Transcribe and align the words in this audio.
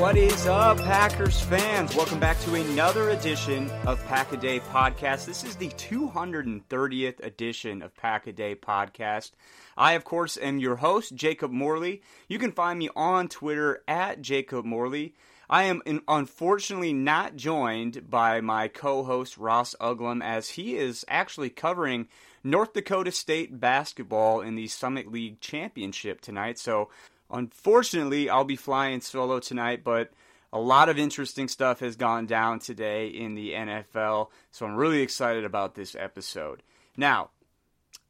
What 0.00 0.16
is 0.16 0.46
up, 0.46 0.78
Packers 0.78 1.42
fans? 1.42 1.94
Welcome 1.94 2.18
back 2.18 2.40
to 2.40 2.54
another 2.54 3.10
edition 3.10 3.70
of 3.84 4.02
Pack 4.06 4.32
a 4.32 4.38
Day 4.38 4.58
Podcast. 4.58 5.26
This 5.26 5.44
is 5.44 5.56
the 5.56 5.68
230th 5.68 7.22
edition 7.22 7.82
of 7.82 7.94
Pack 7.94 8.26
a 8.26 8.32
Day 8.32 8.54
Podcast. 8.54 9.32
I, 9.76 9.92
of 9.92 10.04
course, 10.04 10.38
am 10.38 10.58
your 10.58 10.76
host, 10.76 11.14
Jacob 11.14 11.50
Morley. 11.50 12.00
You 12.28 12.38
can 12.38 12.50
find 12.50 12.78
me 12.78 12.88
on 12.96 13.28
Twitter 13.28 13.82
at 13.86 14.22
Jacob 14.22 14.64
Morley. 14.64 15.12
I 15.50 15.64
am 15.64 15.82
unfortunately 16.08 16.94
not 16.94 17.36
joined 17.36 18.08
by 18.08 18.40
my 18.40 18.68
co 18.68 19.04
host, 19.04 19.36
Ross 19.36 19.74
Uglem, 19.82 20.22
as 20.24 20.48
he 20.48 20.78
is 20.78 21.04
actually 21.08 21.50
covering 21.50 22.08
North 22.42 22.72
Dakota 22.72 23.12
State 23.12 23.60
basketball 23.60 24.40
in 24.40 24.54
the 24.54 24.68
Summit 24.68 25.12
League 25.12 25.40
Championship 25.40 26.22
tonight. 26.22 26.58
So 26.58 26.88
Unfortunately, 27.32 28.28
I'll 28.28 28.44
be 28.44 28.56
flying 28.56 29.00
solo 29.00 29.38
tonight, 29.38 29.84
but 29.84 30.10
a 30.52 30.60
lot 30.60 30.88
of 30.88 30.98
interesting 30.98 31.48
stuff 31.48 31.80
has 31.80 31.96
gone 31.96 32.26
down 32.26 32.58
today 32.58 33.08
in 33.08 33.34
the 33.34 33.52
NFL, 33.52 34.28
so 34.50 34.66
I'm 34.66 34.76
really 34.76 35.00
excited 35.00 35.44
about 35.44 35.74
this 35.74 35.94
episode. 35.94 36.62
Now, 36.96 37.30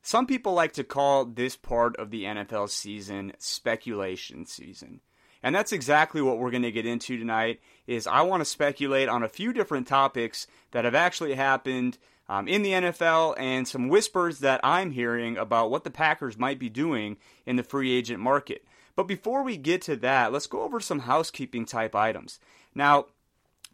some 0.02 0.27
people 0.27 0.55
like 0.55 0.73
to 0.74 0.84
call 0.84 1.27
this 1.27 1.56
part 1.56 1.96
of 1.96 2.10
the 2.10 2.24
NFL 2.24 2.71
season 2.71 3.32
speculation 3.38 4.46
season. 4.46 5.01
And 5.43 5.54
that's 5.54 5.73
exactly 5.73 6.21
what 6.21 6.38
we're 6.38 6.51
going 6.51 6.63
to 6.63 6.73
get 6.73 6.87
into 6.87 7.18
tonight 7.18 7.60
is 7.87 8.07
I 8.07 8.23
want 8.23 8.41
to 8.43 8.45
speculate 8.45 9.09
on 9.09 9.23
a 9.23 9.29
few 9.29 9.52
different 9.52 9.87
topics 9.87 10.46
that 10.73 10.85
have 10.85 10.95
actually 10.95 11.35
happened 11.35 11.98
um, 12.29 12.46
in 12.46 12.63
the 12.63 12.73
NFL 12.73 13.35
and 13.38 13.66
some 13.66 13.88
whispers 13.88 14.38
that 14.41 14.60
I'm 14.63 14.93
hearing 14.93 15.37
about 15.37 15.71
what 15.71 15.85
the 15.85 15.91
Packers 15.91 16.38
might 16.38 16.59
be 16.59 16.68
doing 16.68 17.16
in 17.46 17.57
the 17.57 17.63
free 17.63 17.91
agent 17.93 18.21
market. 18.21 18.65
But 19.01 19.06
before 19.06 19.43
we 19.43 19.56
get 19.56 19.80
to 19.84 19.96
that, 19.96 20.30
let's 20.30 20.46
go 20.46 20.60
over 20.60 20.79
some 20.79 20.98
housekeeping 20.98 21.65
type 21.65 21.95
items. 21.95 22.38
Now, 22.74 23.07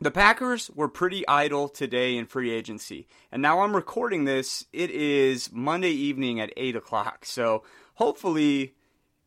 the 0.01 0.13
Packers 0.13 0.71
were 0.73 0.87
pretty 0.87 1.27
idle 1.27 1.69
today 1.69 2.17
in 2.17 2.27
free 2.27 2.53
agency. 2.53 3.09
And 3.33 3.43
now 3.43 3.63
I'm 3.63 3.75
recording 3.75 4.25
this. 4.25 4.67
It 4.73 4.93
is 4.93 5.51
Monday 5.51 5.91
evening 5.91 6.39
at 6.39 6.53
8 6.57 6.77
o'clock. 6.77 7.25
So 7.25 7.65
hopefully, 7.95 8.77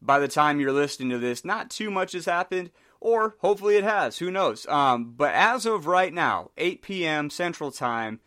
by 0.02 0.20
the 0.20 0.30
time 0.30 0.62
you're 0.62 0.72
listening 0.72 1.10
to 1.10 1.20
this, 1.20 1.44
not 1.44 1.70
too 1.70 1.92
much 1.92 2.14
has 2.14 2.24
happened. 2.24 2.72
Or 3.02 3.36
hopefully 3.40 3.76
it 3.76 3.84
has. 3.84 4.20
Who 4.20 4.32
knows? 4.32 4.66
Um, 4.68 5.16
but 5.18 5.34
as 5.34 5.66
of 5.66 5.86
right 5.86 6.14
now, 6.14 6.52
8 6.58 6.82
p.m. 6.82 7.30
Central 7.30 7.74
Time, 7.74 8.22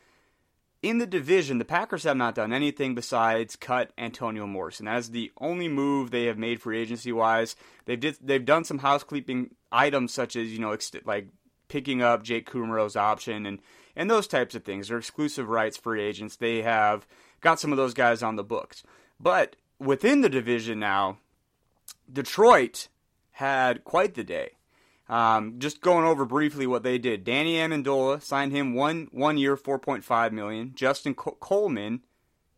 in 0.82 0.98
the 0.98 1.06
division, 1.06 1.58
the 1.58 1.64
Packers 1.64 2.02
have 2.02 2.16
not 2.16 2.34
done 2.34 2.52
anything 2.52 2.94
besides 2.94 3.54
cut 3.54 3.92
Antonio 3.96 4.46
Morrison. 4.46 4.86
That 4.86 4.98
is 4.98 5.10
the 5.10 5.30
only 5.38 5.68
move 5.68 6.10
they 6.10 6.24
have 6.24 6.38
made 6.38 6.60
free 6.60 6.80
agency 6.80 7.12
wise. 7.12 7.54
They've 7.84 8.00
did, 8.00 8.18
they've 8.20 8.44
done 8.44 8.64
some 8.64 8.78
housekeeping 8.78 9.54
items 9.70 10.12
such 10.12 10.34
as 10.34 10.52
you 10.52 10.58
know 10.58 10.72
ex- 10.72 10.90
like 11.04 11.28
picking 11.68 12.02
up 12.02 12.24
Jake 12.24 12.50
Kumerow's 12.50 12.96
option 12.96 13.46
and 13.46 13.60
and 13.94 14.10
those 14.10 14.26
types 14.26 14.54
of 14.54 14.64
things. 14.64 14.88
They're 14.88 14.98
exclusive 14.98 15.48
rights 15.48 15.76
free 15.76 16.02
agents. 16.02 16.36
They 16.36 16.62
have 16.62 17.06
got 17.40 17.60
some 17.60 17.70
of 17.72 17.78
those 17.78 17.94
guys 17.94 18.22
on 18.22 18.36
the 18.36 18.44
books. 18.44 18.82
But 19.20 19.54
within 19.78 20.20
the 20.20 20.28
division 20.28 20.80
now, 20.80 21.18
Detroit 22.12 22.88
had 23.32 23.84
quite 23.84 24.14
the 24.14 24.24
day. 24.24 24.52
Um, 25.12 25.58
just 25.58 25.82
going 25.82 26.06
over 26.06 26.24
briefly 26.24 26.66
what 26.66 26.84
they 26.84 26.96
did. 26.96 27.22
Danny 27.22 27.56
Amendola 27.56 28.22
signed 28.22 28.50
him 28.50 28.72
one 28.72 29.08
one 29.12 29.36
year, 29.36 29.58
four 29.58 29.78
point 29.78 30.04
five 30.04 30.32
million. 30.32 30.72
Justin 30.74 31.14
Coleman, 31.14 32.00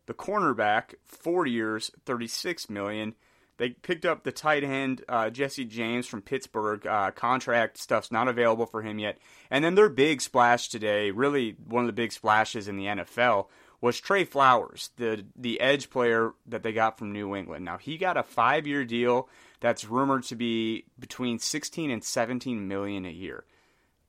the 0.05 0.13
cornerback, 0.13 0.93
four 1.03 1.45
years, 1.45 1.91
thirty 2.05 2.27
six 2.27 2.69
million. 2.69 3.13
They 3.57 3.71
picked 3.71 4.05
up 4.05 4.23
the 4.23 4.31
tight 4.31 4.63
end 4.63 5.03
uh, 5.09 5.31
Jesse 5.31 5.65
James 5.65 6.07
from 6.07 6.21
Pittsburgh. 6.21 6.87
Uh, 6.87 7.11
contract 7.11 7.77
stuff's 7.77 8.09
not 8.09 8.29
available 8.29 8.65
for 8.65 8.81
him 8.81 8.99
yet. 8.99 9.17
And 9.51 9.61
then 9.61 9.75
their 9.75 9.89
big 9.89 10.21
splash 10.21 10.69
today, 10.69 11.11
really 11.11 11.57
one 11.67 11.83
of 11.83 11.87
the 11.87 11.93
big 11.93 12.13
splashes 12.13 12.69
in 12.69 12.77
the 12.77 12.85
NFL, 12.85 13.47
was 13.81 13.99
Trey 13.99 14.23
Flowers, 14.23 14.91
the 14.95 15.25
the 15.35 15.59
edge 15.59 15.89
player 15.89 16.31
that 16.45 16.63
they 16.63 16.71
got 16.71 16.97
from 16.97 17.11
New 17.11 17.35
England. 17.35 17.65
Now 17.65 17.77
he 17.77 17.97
got 17.97 18.15
a 18.15 18.23
five 18.23 18.65
year 18.65 18.85
deal 18.85 19.27
that's 19.65 19.83
rumored 19.83 20.21
to 20.21 20.35
be 20.35 20.85
between 20.99 21.39
16 21.39 21.89
and 21.89 22.03
17 22.03 22.67
million 22.67 23.03
a 23.03 23.09
year. 23.09 23.45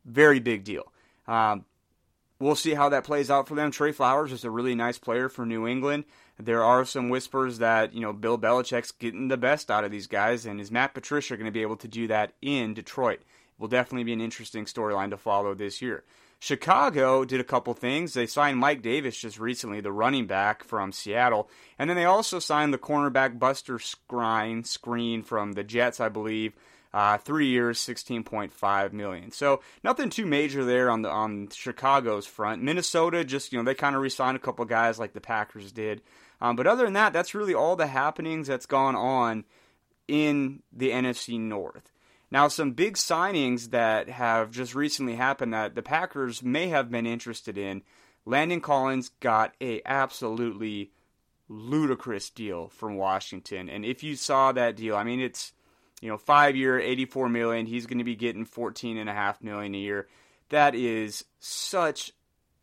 Very 0.04 0.38
big 0.38 0.64
deal. 0.64 0.92
Um, 1.26 1.64
we'll 2.38 2.56
see 2.56 2.74
how 2.74 2.90
that 2.90 3.04
plays 3.04 3.30
out 3.30 3.48
for 3.48 3.54
them. 3.54 3.70
Trey 3.70 3.92
Flowers 3.92 4.32
is 4.32 4.44
a 4.44 4.50
really 4.50 4.74
nice 4.74 4.98
player 4.98 5.30
for 5.30 5.46
New 5.46 5.66
England. 5.66 6.04
There 6.38 6.62
are 6.62 6.84
some 6.84 7.08
whispers 7.08 7.56
that 7.56 7.94
you 7.94 8.02
know 8.02 8.12
Bill 8.12 8.36
Belichick's 8.36 8.92
getting 8.92 9.28
the 9.28 9.38
best 9.38 9.70
out 9.70 9.82
of 9.82 9.90
these 9.90 10.06
guys, 10.06 10.44
and 10.44 10.60
is 10.60 10.70
Matt 10.70 10.92
Patricia 10.92 11.38
going 11.38 11.46
to 11.46 11.50
be 11.50 11.62
able 11.62 11.78
to 11.78 11.88
do 11.88 12.06
that 12.08 12.34
in 12.42 12.74
Detroit? 12.74 13.20
Will 13.56 13.68
definitely 13.68 14.04
be 14.04 14.12
an 14.12 14.20
interesting 14.20 14.66
storyline 14.66 15.08
to 15.08 15.16
follow 15.16 15.54
this 15.54 15.80
year. 15.80 16.04
Chicago 16.46 17.24
did 17.24 17.40
a 17.40 17.44
couple 17.44 17.74
things. 17.74 18.14
They 18.14 18.28
signed 18.28 18.60
Mike 18.60 18.80
Davis 18.80 19.18
just 19.18 19.40
recently, 19.40 19.80
the 19.80 19.90
running 19.90 20.28
back 20.28 20.62
from 20.62 20.92
Seattle, 20.92 21.50
and 21.76 21.90
then 21.90 21.96
they 21.96 22.04
also 22.04 22.38
signed 22.38 22.72
the 22.72 22.78
cornerback 22.78 23.36
Buster 23.40 23.78
Skrine 23.78 24.64
Screen 24.64 25.24
from 25.24 25.54
the 25.54 25.64
Jets, 25.64 25.98
I 25.98 26.08
believe. 26.08 26.52
Uh, 26.94 27.18
three 27.18 27.48
years, 27.48 27.80
sixteen 27.80 28.22
point 28.22 28.52
five 28.52 28.92
million. 28.92 29.32
So 29.32 29.60
nothing 29.82 30.08
too 30.08 30.24
major 30.24 30.64
there 30.64 30.88
on 30.88 31.02
the 31.02 31.10
on 31.10 31.48
Chicago's 31.48 32.26
front. 32.26 32.62
Minnesota 32.62 33.24
just 33.24 33.52
you 33.52 33.58
know 33.58 33.64
they 33.64 33.74
kind 33.74 33.96
of 33.96 34.02
re-signed 34.02 34.36
a 34.36 34.40
couple 34.40 34.64
guys 34.66 35.00
like 35.00 35.14
the 35.14 35.20
Packers 35.20 35.72
did, 35.72 36.00
um, 36.40 36.54
but 36.54 36.68
other 36.68 36.84
than 36.84 36.92
that, 36.92 37.12
that's 37.12 37.34
really 37.34 37.54
all 37.54 37.74
the 37.74 37.88
happenings 37.88 38.46
that's 38.46 38.66
gone 38.66 38.94
on 38.94 39.44
in 40.06 40.62
the 40.72 40.90
NFC 40.90 41.40
North. 41.40 41.90
Now, 42.30 42.48
some 42.48 42.72
big 42.72 42.94
signings 42.96 43.70
that 43.70 44.08
have 44.08 44.50
just 44.50 44.74
recently 44.74 45.14
happened 45.14 45.54
that 45.54 45.74
the 45.74 45.82
Packers 45.82 46.42
may 46.42 46.68
have 46.68 46.90
been 46.90 47.06
interested 47.06 47.56
in. 47.56 47.82
Landon 48.24 48.60
Collins 48.60 49.10
got 49.20 49.54
a 49.60 49.80
absolutely 49.86 50.90
ludicrous 51.48 52.28
deal 52.30 52.68
from 52.68 52.96
Washington, 52.96 53.68
and 53.68 53.84
if 53.84 54.02
you 54.02 54.16
saw 54.16 54.50
that 54.50 54.74
deal, 54.74 54.96
I 54.96 55.04
mean 55.04 55.20
it's 55.20 55.52
you 56.00 56.08
know 56.08 56.18
five 56.18 56.56
year, 56.56 56.80
eighty 56.80 57.04
four 57.04 57.28
million. 57.28 57.66
He's 57.66 57.86
going 57.86 57.98
to 57.98 58.04
be 58.04 58.16
getting 58.16 58.44
fourteen 58.44 58.98
and 58.98 59.08
a 59.08 59.14
half 59.14 59.40
million 59.40 59.76
a 59.76 59.78
year. 59.78 60.08
That 60.48 60.74
is 60.74 61.24
such 61.38 62.12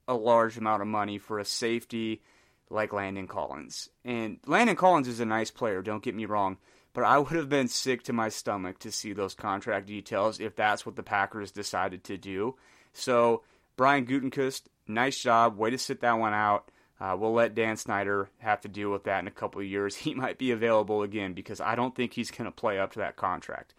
a 0.06 0.14
large 0.14 0.58
amount 0.58 0.82
of 0.82 0.88
money 0.90 1.18
for 1.18 1.40
a 1.40 1.46
safety 1.46 2.22
like 2.70 2.92
Landon 2.92 3.28
Collins. 3.28 3.90
And 4.04 4.40
Landon 4.46 4.76
Collins 4.76 5.08
is 5.08 5.22
a 5.22 5.26
nice 5.26 5.52
player. 5.52 5.82
Don't 5.82 6.04
get 6.04 6.16
me 6.16 6.26
wrong 6.26 6.58
but 6.94 7.04
I 7.04 7.18
would 7.18 7.32
have 7.32 7.50
been 7.50 7.68
sick 7.68 8.04
to 8.04 8.14
my 8.14 8.30
stomach 8.30 8.80
to 8.80 8.92
see 8.92 9.14
those 9.14 9.34
contract 9.34 9.88
details 9.88 10.40
if 10.40 10.56
that's 10.56 10.86
what 10.86 10.96
the 10.96 11.04
Packers 11.04 11.52
decided 11.52 12.04
to 12.06 12.18
do. 12.18 12.56
So, 12.94 13.42
Brian 13.76 14.06
Gutekunst, 14.06 14.64
nice 14.88 15.20
job. 15.20 15.58
Way 15.58 15.72
to 15.72 15.78
sit 15.78 16.02
that 16.02 16.20
one 16.20 16.34
out. 16.34 16.70
Uh, 17.02 17.18
we'll 17.20 17.34
let 17.34 17.56
Dan 17.56 17.76
Snyder 17.76 18.30
have 18.38 18.62
to 18.62 18.68
deal 18.68 18.92
with 18.92 19.06
that 19.06 19.20
in 19.20 19.28
a 19.28 19.32
couple 19.32 19.60
of 19.60 19.68
years. 19.68 19.96
He 20.04 20.14
might 20.14 20.38
be 20.38 20.52
available 20.52 21.02
again 21.02 21.34
because 21.34 21.60
I 21.60 21.76
don't 21.76 21.96
think 21.96 22.14
he's 22.14 22.32
going 22.32 22.46
to 22.46 22.52
play 22.52 22.80
up 22.80 22.94
to 22.94 23.00
that 23.00 23.16
contract. 23.16 23.74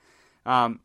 Um, 0.44 0.80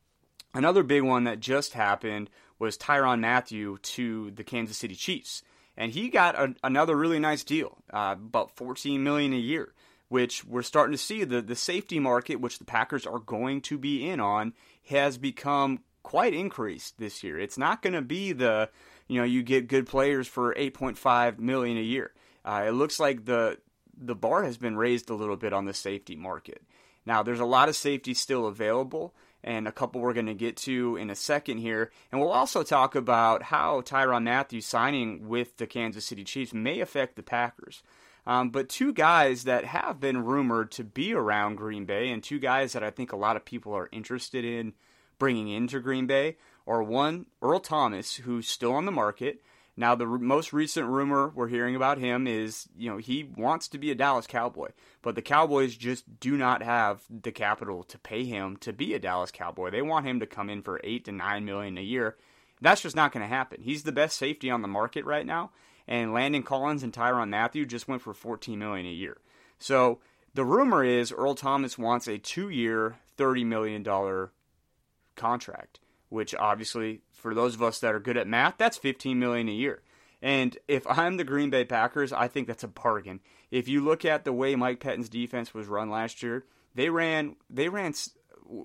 another 0.54 0.84
big 0.84 1.04
one 1.04 1.24
that 1.24 1.40
just 1.40 1.74
happened 1.74 2.30
was 2.60 2.78
Tyrann 2.78 3.20
Mathieu 3.20 3.78
to 3.78 4.32
the 4.32 4.44
Kansas 4.44 4.78
City 4.78 4.96
Chiefs, 4.96 5.44
and 5.76 5.92
he 5.92 6.10
got 6.10 6.36
a, 6.36 6.54
another 6.64 6.96
really 6.96 7.20
nice 7.20 7.44
deal, 7.44 7.78
uh, 7.92 8.16
about 8.18 8.56
14 8.56 9.02
million 9.02 9.34
a 9.34 9.38
year 9.38 9.74
which 10.10 10.44
we're 10.44 10.62
starting 10.62 10.92
to 10.92 10.98
see 10.98 11.24
the, 11.24 11.42
the 11.42 11.56
safety 11.56 12.00
market, 12.00 12.42
which 12.42 12.60
the 12.60 12.66
Packers 12.66 13.06
are 13.06 13.20
going 13.20 13.62
to 13.62 13.78
be 13.78 14.08
in 14.10 14.20
on, 14.20 14.54
has 14.90 15.18
become 15.18 15.80
quite 16.04 16.34
increased 16.34 16.98
this 16.98 17.24
year. 17.24 17.40
It's 17.40 17.58
not 17.58 17.82
going 17.82 17.94
to 17.94 18.02
be 18.02 18.34
the, 18.34 18.70
you 19.08 19.20
know, 19.20 19.26
you 19.26 19.44
get 19.44 19.68
good 19.68 19.88
players 19.88 20.28
for 20.28 20.54
8.5 20.56 21.40
million 21.40 21.78
a 21.78 21.82
year. 21.82 22.12
Uh, 22.44 22.66
it 22.68 22.72
looks 22.72 23.00
like 23.00 23.26
the 23.26 23.60
the 24.02 24.16
bar 24.16 24.44
has 24.44 24.58
been 24.58 24.78
raised 24.78 25.10
a 25.10 25.14
little 25.14 25.36
bit 25.36 25.52
on 25.52 25.66
the 25.66 25.74
safety 25.74 26.16
market. 26.16 26.64
Now, 27.06 27.22
there's 27.22 27.40
a 27.40 27.46
lot 27.46 27.70
of 27.70 27.76
safety 27.76 28.14
still 28.14 28.48
available, 28.48 29.14
and 29.44 29.68
a 29.68 29.72
couple 29.72 30.00
we're 30.00 30.14
going 30.14 30.26
to 30.28 30.34
get 30.34 30.56
to 30.58 30.96
in 30.96 31.10
a 31.10 31.16
second 31.16 31.58
here. 31.58 31.92
And 32.12 32.22
we'll 32.22 32.32
also 32.32 32.64
talk 32.64 32.96
about 32.96 33.44
how 33.44 33.82
Tyrann 33.82 34.24
Matthews 34.24 34.66
signing 34.66 35.28
with 35.28 35.58
the 35.58 35.68
Kansas 35.68 36.06
City 36.06 36.24
Chiefs 36.24 36.54
may 36.54 36.80
affect 36.80 37.16
the 37.16 37.24
Packers. 37.24 37.84
Um, 38.30 38.52
but 38.52 38.70
two 38.70 38.94
guys 38.94 39.46
that 39.46 39.66
have 39.66 40.00
been 40.00 40.24
rumored 40.24 40.70
to 40.74 40.84
be 40.84 41.16
around 41.16 41.56
Green 41.56 41.86
Bay, 41.86 42.12
and 42.12 42.22
two 42.22 42.38
guys 42.38 42.74
that 42.74 42.84
I 42.84 42.92
think 42.92 43.12
a 43.12 43.18
lot 43.18 43.36
of 43.36 43.44
people 43.44 43.74
are 43.74 43.90
interested 43.92 44.46
in 44.46 44.74
bringing 45.18 45.50
into 45.50 45.80
Green 45.80 46.06
Bay, 46.06 46.38
are 46.68 46.84
one, 46.84 47.26
Earl 47.42 47.60
Thomas, 47.60 48.18
who's 48.18 48.48
still 48.48 48.74
on 48.74 48.86
the 48.86 48.92
market. 48.92 49.42
Now, 49.76 49.96
the 49.96 50.06
r- 50.06 50.20
most 50.20 50.54
recent 50.54 50.86
rumor 50.86 51.30
we're 51.34 51.48
hearing 51.48 51.76
about 51.76 51.98
him 51.98 52.28
is, 52.28 52.70
you 52.78 52.92
know, 52.92 52.98
he 52.98 53.24
wants 53.24 53.68
to 53.70 53.80
be 53.80 53.90
a 53.90 53.96
Dallas 53.96 54.28
Cowboy, 54.28 54.70
but 55.02 55.16
the 55.16 55.24
Cowboys 55.24 55.76
just 55.76 56.20
do 56.20 56.38
not 56.38 56.62
have 56.62 57.02
the 57.10 57.32
capital 57.32 57.82
to 57.86 57.98
pay 57.98 58.26
him 58.26 58.58
to 58.58 58.72
be 58.72 58.94
a 58.94 59.00
Dallas 59.00 59.32
Cowboy. 59.32 59.72
They 59.72 59.82
want 59.82 60.06
him 60.06 60.20
to 60.20 60.28
come 60.28 60.52
in 60.52 60.62
for 60.62 60.80
eight 60.84 61.06
to 61.06 61.12
nine 61.12 61.46
million 61.46 61.80
a 61.80 61.82
year. 61.82 62.16
That's 62.62 62.82
just 62.82 62.96
not 62.96 63.12
going 63.12 63.28
to 63.28 63.36
happen. 63.36 63.64
He's 63.64 63.82
the 63.82 63.92
best 63.92 64.18
safety 64.18 64.52
on 64.52 64.62
the 64.62 64.68
market 64.68 65.04
right 65.06 65.26
now, 65.26 65.50
and 65.90 66.14
Landon 66.14 66.44
Collins 66.44 66.84
and 66.84 66.94
Tyrann 66.94 67.30
Mathieu 67.30 67.66
just 67.66 67.90
went 67.90 68.02
for 68.02 68.14
14 68.14 68.58
million 68.58 68.86
a 68.86 68.92
year. 68.92 69.18
So 69.58 70.00
the 70.34 70.46
rumor 70.46 70.86
is 70.86 71.12
Earl 71.12 71.36
Thomas 71.36 71.78
wants 71.78 72.08
a 72.08 72.18
two-year, 72.18 72.96
30 73.18 73.44
million 73.44 73.84
dollar 73.84 74.32
contract 75.18 75.82
which 76.10 76.36
obviously 76.36 77.02
for 77.12 77.34
those 77.34 77.56
of 77.56 77.64
us 77.64 77.80
that 77.80 77.94
are 77.94 78.00
good 78.00 78.18
at 78.18 78.28
math, 78.28 78.56
that's 78.58 78.78
15 78.78 79.18
million 79.18 79.48
a 79.48 79.54
year. 79.54 79.82
And 80.22 80.58
if 80.68 80.86
I'm 80.88 81.18
the 81.18 81.24
Green 81.24 81.50
Bay 81.50 81.64
Packers, 81.64 82.12
I 82.12 82.28
think 82.28 82.48
that's 82.48 82.64
a 82.64 82.68
bargain. 82.68 83.22
If 83.52 83.68
you 83.68 83.82
look 83.82 84.04
at 84.04 84.26
the 84.26 84.34
way 84.34 84.56
Mike 84.56 84.80
Pettine's 84.80 85.08
defense 85.08 85.54
was 85.54 85.68
run 85.68 85.90
last 85.90 86.22
year, 86.22 86.46
they 86.76 86.90
ran 86.90 87.36
they 87.50 87.70
ran 87.70 87.94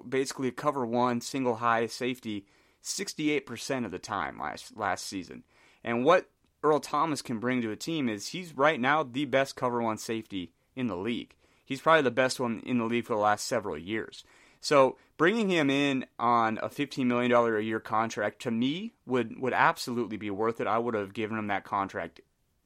basically 0.08 0.48
a 0.48 0.52
cover 0.52 0.84
one 0.84 1.20
single 1.20 1.56
high 1.56 1.86
safety 1.86 2.46
68% 2.82 3.84
of 3.84 3.92
the 3.92 3.98
time 3.98 4.38
last 4.38 4.76
last 4.76 5.06
season. 5.06 5.44
And 5.84 6.04
what 6.04 6.28
Earl 6.64 6.81
Thomas 6.81 7.20
can 7.20 7.38
bring 7.38 7.61
to 7.61 7.70
a 7.70 7.76
team 7.76 8.08
is 8.08 8.28
he's 8.28 8.56
right 8.56 8.81
now 8.81 9.02
the 9.02 9.26
best 9.26 9.55
cover 9.55 9.82
one 9.82 9.99
safety 9.99 10.50
in 10.75 10.87
the 10.87 10.96
league. 10.96 11.34
He's 11.62 11.82
probably 11.82 12.02
the 12.02 12.11
best 12.11 12.40
one 12.40 12.62
in 12.64 12.78
the 12.78 12.87
league 12.87 13.05
for 13.05 13.14
the 13.14 13.20
last 13.20 13.46
several 13.46 13.76
years. 13.76 14.25
So 14.61 14.96
bringing 15.19 15.50
him 15.50 15.69
in 15.69 16.06
on 16.19 16.58
a 16.62 16.70
$15 16.70 17.05
million 17.05 17.31
a 17.31 17.61
year 17.61 17.81
contract 17.81 18.40
to 18.43 18.50
me 18.50 18.94
would, 19.05 19.38
would 19.38 19.52
absolutely 19.52 20.16
be 20.16 20.31
worth 20.31 20.58
it. 20.58 20.66
I 20.66 20.78
would 20.78 20.94
have 20.94 21.12
given 21.12 21.38
him 21.38 21.49
that 21.49 21.64
contract 21.64 22.22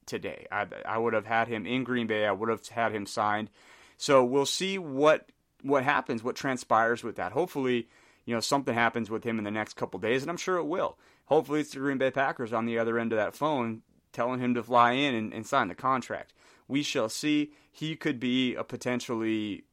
today. 0.06 0.46
I, 0.50 0.66
I 0.86 0.96
would 0.96 1.12
have 1.12 1.26
had 1.26 1.48
him 1.48 1.66
in 1.66 1.82
Green 1.82 2.06
Bay. 2.06 2.24
I 2.24 2.32
would 2.32 2.48
have 2.48 2.66
had 2.68 2.92
him 2.92 3.04
signed. 3.04 3.50
So 3.96 4.24
we'll 4.24 4.46
see 4.46 4.78
what 4.78 5.28
what 5.64 5.82
happens, 5.82 6.22
what 6.22 6.36
transpires 6.36 7.02
with 7.02 7.16
that. 7.16 7.32
Hopefully, 7.32 7.88
you 8.24 8.32
know, 8.32 8.38
something 8.38 8.74
happens 8.74 9.10
with 9.10 9.24
him 9.24 9.38
in 9.38 9.44
the 9.44 9.50
next 9.50 9.74
couple 9.74 9.98
days, 9.98 10.22
and 10.22 10.30
I'm 10.30 10.36
sure 10.36 10.58
it 10.58 10.66
will. 10.66 10.96
Hopefully, 11.24 11.60
it's 11.60 11.72
the 11.72 11.80
Green 11.80 11.98
Bay 11.98 12.12
Packers 12.12 12.52
on 12.52 12.64
the 12.64 12.78
other 12.78 12.96
end 12.96 13.12
of 13.12 13.18
that 13.18 13.34
phone 13.34 13.82
telling 14.12 14.40
him 14.40 14.54
to 14.54 14.62
fly 14.62 14.92
in 14.92 15.14
and, 15.14 15.32
and 15.32 15.46
sign 15.46 15.68
the 15.68 15.74
contract. 15.74 16.32
We 16.66 16.82
shall 16.82 17.08
see. 17.08 17.52
He 17.70 17.96
could 17.96 18.20
be 18.20 18.54
a 18.54 18.64
potentially, 18.64 19.64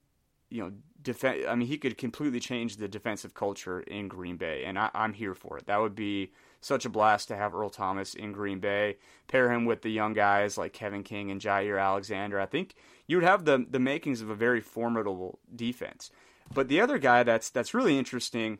you 0.49 0.63
know, 0.63 0.71
defense. 1.01 1.45
I 1.47 1.55
mean, 1.55 1.67
he 1.67 1.77
could 1.77 1.97
completely 1.97 2.39
change 2.39 2.77
the 2.77 2.87
defensive 2.87 3.33
culture 3.33 3.81
in 3.81 4.07
Green 4.07 4.37
Bay, 4.37 4.65
and 4.65 4.77
I, 4.77 4.89
am 4.93 5.13
here 5.13 5.33
for 5.33 5.57
it. 5.57 5.67
That 5.67 5.79
would 5.81 5.95
be 5.95 6.31
such 6.59 6.83
a 6.85 6.89
blast 6.89 7.27
to 7.29 7.35
have 7.35 7.53
Earl 7.53 7.69
Thomas 7.69 8.13
in 8.13 8.31
Green 8.31 8.59
Bay. 8.59 8.97
Pair 9.27 9.51
him 9.51 9.65
with 9.65 9.81
the 9.83 9.91
young 9.91 10.13
guys 10.13 10.57
like 10.57 10.73
Kevin 10.73 11.03
King 11.03 11.31
and 11.31 11.39
Jaire 11.39 11.81
Alexander. 11.81 12.39
I 12.39 12.45
think 12.45 12.75
you 13.07 13.17
would 13.17 13.23
have 13.23 13.45
the 13.45 13.65
the 13.69 13.79
makings 13.79 14.21
of 14.21 14.29
a 14.29 14.35
very 14.35 14.59
formidable 14.59 15.39
defense. 15.55 16.11
But 16.53 16.67
the 16.67 16.81
other 16.81 16.97
guy 16.97 17.23
that's 17.23 17.49
that's 17.49 17.73
really 17.73 17.97
interesting 17.97 18.59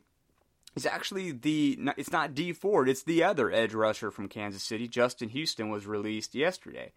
is 0.75 0.86
actually 0.86 1.31
the 1.31 1.80
it's 1.98 2.12
not 2.12 2.36
Dee 2.36 2.54
Ford, 2.54 2.89
it's 2.89 3.04
the 3.04 3.24
other 3.24 3.51
edge 3.51 3.74
rusher 3.74 4.12
from 4.12 4.27
Kansas 4.27 4.63
City. 4.63 4.88
Justin 4.88 5.30
Houston 5.30 5.69
was 5.69 5.88
released 5.88 6.36
yesterday. 6.36 6.92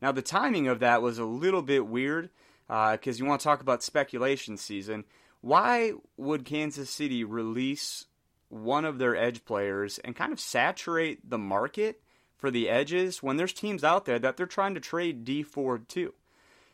Now 0.00 0.12
the 0.12 0.22
timing 0.22 0.68
of 0.68 0.80
that 0.80 1.02
was 1.02 1.18
a 1.18 1.24
little 1.24 1.62
bit 1.62 1.86
weird 1.86 2.30
because 2.66 2.98
uh, 3.06 3.18
you 3.18 3.24
want 3.24 3.40
to 3.40 3.44
talk 3.44 3.60
about 3.60 3.82
speculation 3.82 4.56
season. 4.56 5.04
Why 5.40 5.92
would 6.16 6.44
Kansas 6.44 6.88
City 6.88 7.24
release 7.24 8.06
one 8.48 8.84
of 8.84 8.98
their 8.98 9.16
edge 9.16 9.44
players 9.44 9.98
and 9.98 10.16
kind 10.16 10.32
of 10.32 10.40
saturate 10.40 11.28
the 11.28 11.38
market 11.38 12.00
for 12.38 12.50
the 12.50 12.68
edges 12.68 13.22
when 13.22 13.36
there's 13.36 13.52
teams 13.52 13.84
out 13.84 14.04
there 14.04 14.18
that 14.18 14.36
they're 14.36 14.46
trying 14.46 14.74
to 14.74 14.80
trade 14.80 15.24
Dee 15.24 15.42
Ford 15.42 15.88
to? 15.90 16.14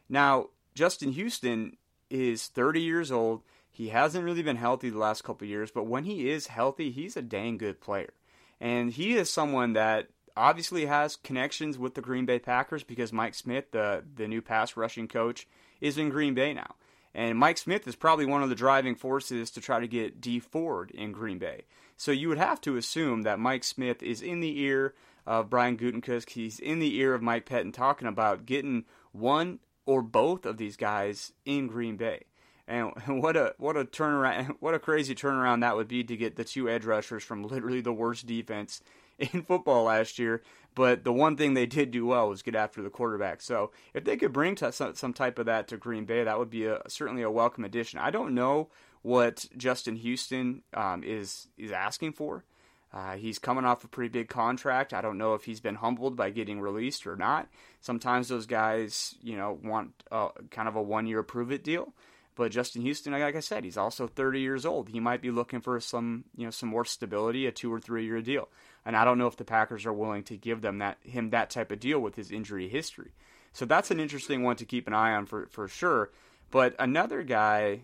Now, 0.09 0.49
Justin 0.75 1.13
Houston 1.13 1.77
is 2.11 2.49
30 2.49 2.81
years 2.81 3.11
old. 3.11 3.43
He 3.81 3.89
hasn't 3.89 4.27
really 4.27 4.43
been 4.43 4.57
healthy 4.57 4.91
the 4.91 4.99
last 4.99 5.25
couple 5.25 5.47
years, 5.47 5.71
but 5.71 5.87
when 5.87 6.05
he 6.05 6.29
is 6.29 6.49
healthy, 6.49 6.91
he's 6.91 7.17
a 7.17 7.23
dang 7.23 7.57
good 7.57 7.81
player. 7.81 8.13
And 8.61 8.93
he 8.93 9.15
is 9.15 9.31
someone 9.31 9.73
that 9.73 10.09
obviously 10.37 10.85
has 10.85 11.17
connections 11.17 11.79
with 11.79 11.95
the 11.95 12.03
Green 12.03 12.27
Bay 12.27 12.39
Packers 12.39 12.85
because 12.85 13.11
Mike 13.11 13.35
Smith, 13.35 13.71
the 13.71 14.05
the 14.17 14.29
new 14.29 14.43
pass 14.43 14.77
rushing 14.77 15.09
coach, 15.09 15.49
is 15.81 15.97
in 15.97 16.11
Green 16.11 16.35
Bay 16.35 16.53
now. 16.53 16.75
And 17.15 17.39
Mike 17.39 17.57
Smith 17.57 17.89
is 17.89 17.97
probably 17.97 18.27
one 18.27 18.43
of 18.43 18.51
the 18.51 18.55
driving 18.55 18.97
forces 18.97 19.51
to 19.53 19.63
try 19.63 19.81
to 19.81 19.89
get 19.89 20.21
Dee 20.21 20.41
Ford 20.41 20.91
in 20.91 21.13
Green 21.13 21.39
Bay. 21.39 21.63
So 21.97 22.13
you 22.13 22.29
would 22.29 22.37
have 22.37 22.61
to 22.61 22.77
assume 22.77 23.23
that 23.23 23.39
Mike 23.39 23.65
Smith 23.65 24.03
is 24.03 24.21
in 24.21 24.41
the 24.41 24.61
ear 24.61 24.93
of 25.27 25.49
Brian 25.49 25.79
Gutekunst. 25.79 26.29
He's 26.29 26.59
in 26.61 26.81
the 26.81 26.97
ear 26.97 27.15
of 27.15 27.23
Mike 27.23 27.47
Pettine 27.47 27.73
talking 27.73 28.09
about 28.09 28.45
getting 28.45 28.85
one 29.13 29.59
or 29.87 30.03
both 30.03 30.45
of 30.45 30.59
these 30.59 30.77
guys 30.77 31.33
in 31.47 31.67
Green 31.67 31.97
Bay. 31.97 32.25
And 32.71 32.93
what 33.21 33.37
a 33.37 33.55
what 33.59 33.77
a 33.77 33.85
turnaround! 33.85 34.57
What 34.61 34.75
a 34.75 34.79
crazy 34.79 35.15
turnaround 35.15 35.61
that 35.61 35.77
would 35.77 35.89
be 35.89 36.05
to 36.05 36.17
get 36.17 36.37
the 36.37 36.45
two 36.45 36.71
edge 36.71 36.85
rushers 36.85 37.25
from 37.25 37.43
literally 37.43 37.81
the 37.81 37.93
worst 37.93 38.27
defense 38.27 38.81
in 39.19 39.43
football 39.43 39.85
last 39.85 40.19
year. 40.19 40.43
But 40.77 41.03
the 41.03 41.13
one 41.13 41.37
thing 41.37 41.55
they 41.55 41.67
did 41.67 41.91
do 41.91 42.07
well 42.07 42.29
was 42.29 42.43
get 42.43 42.55
after 42.55 42.81
the 42.81 42.91
quarterback. 42.91 43.43
So 43.43 43.73
if 43.93 44.05
they 44.05 44.17
could 44.17 44.33
bring 44.33 44.57
some, 44.57 44.95
some 44.95 45.13
type 45.13 45.41
of 45.41 45.47
that 45.47 45.67
to 45.69 45.77
Green 45.77 46.05
Bay, 46.05 46.23
that 46.23 46.39
would 46.39 46.49
be 46.49 46.67
a, 46.67 46.81
certainly 46.87 47.23
a 47.23 47.31
welcome 47.31 47.65
addition. 47.65 47.99
I 47.99 48.13
don't 48.13 48.37
know 48.37 48.69
what 49.03 49.47
Justin 49.57 49.97
Houston 49.97 50.63
um, 50.73 51.03
is 51.03 51.49
is 51.59 51.73
asking 51.73 52.13
for. 52.13 52.45
Uh, 52.93 53.17
he's 53.17 53.39
coming 53.39 53.65
off 53.65 53.85
a 53.85 53.89
pretty 53.89 54.09
big 54.09 54.29
contract. 54.29 54.93
I 54.93 55.01
don't 55.01 55.19
know 55.19 55.35
if 55.35 55.45
he's 55.45 55.61
been 55.61 55.77
humbled 55.77 56.17
by 56.17 56.31
getting 56.31 56.61
released 56.61 57.07
or 57.07 57.17
not. 57.17 57.49
Sometimes 57.81 58.29
those 58.29 58.47
guys, 58.47 59.15
you 59.23 59.37
know, 59.37 59.59
want 59.63 59.93
uh, 60.11 60.31
kind 60.51 60.69
of 60.69 60.75
a 60.75 60.83
one 60.83 61.07
year 61.07 61.23
prove 61.23 61.53
it 61.53 61.63
deal. 61.63 61.95
But 62.41 62.53
Justin 62.53 62.81
Houston, 62.81 63.13
like 63.13 63.37
I 63.37 63.41
said, 63.41 63.65
he's 63.65 63.77
also 63.77 64.07
30 64.07 64.41
years 64.41 64.65
old. 64.65 64.89
He 64.89 64.99
might 64.99 65.21
be 65.21 65.31
looking 65.31 65.61
for 65.61 65.79
some, 65.79 66.25
you 66.35 66.47
know, 66.47 66.51
some 66.51 66.71
more 66.71 66.87
stability, 66.87 67.45
a 67.45 67.53
two 67.53 67.71
or 67.71 67.79
three 67.79 68.07
year 68.07 68.23
deal. 68.23 68.49
And 68.87 68.97
I 68.97 69.05
don't 69.05 69.19
know 69.19 69.27
if 69.27 69.37
the 69.37 69.45
Packers 69.45 69.85
are 69.85 69.93
willing 69.93 70.23
to 70.23 70.39
give 70.39 70.63
them 70.63 70.79
that 70.79 70.97
him 71.03 71.29
that 71.31 71.51
type 71.51 71.71
of 71.71 71.81
deal 71.81 72.01
with 72.01 72.15
his 72.15 72.31
injury 72.31 72.67
history. 72.67 73.11
So 73.53 73.67
that's 73.67 73.91
an 73.91 74.01
interesting 74.01 74.43
one 74.43 74.57
to 74.57 74.65
keep 74.65 74.87
an 74.87 74.95
eye 74.95 75.13
on 75.13 75.27
for 75.27 75.49
for 75.51 75.69
sure. 75.69 76.13
But 76.51 76.75
another 76.79 77.23
guy 77.25 77.83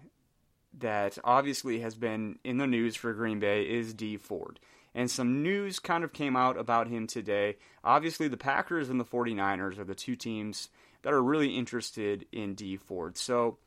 that 0.79 1.19
obviously 1.23 1.81
has 1.81 1.95
been 1.95 2.39
in 2.43 2.57
the 2.57 2.67
news 2.67 2.97
for 2.97 3.13
Green 3.13 3.39
Bay 3.39 3.65
is 3.65 3.93
Dee 3.93 4.17
Ford. 4.17 4.59
And 4.95 5.11
some 5.11 5.43
news 5.43 5.79
kind 5.79 6.03
of 6.03 6.15
came 6.15 6.35
out 6.35 6.57
about 6.57 6.89
him 6.89 7.07
today. 7.07 7.59
Obviously, 7.85 8.27
the 8.27 8.39
Packers 8.39 8.89
and 8.89 8.99
the 8.99 9.05
49ers 9.05 9.79
are 9.79 9.85
the 9.85 9.95
two 9.95 10.17
teams 10.17 10.71
that 11.03 11.13
are 11.13 11.23
really 11.23 11.59
interested 11.59 12.25
in 12.33 12.55
Dee 12.55 12.79
Ford. 12.79 13.19
So, 13.19 13.59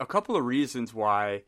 a 0.00 0.06
couple 0.06 0.36
of 0.36 0.44
reasons 0.44 0.92
why 0.92 1.42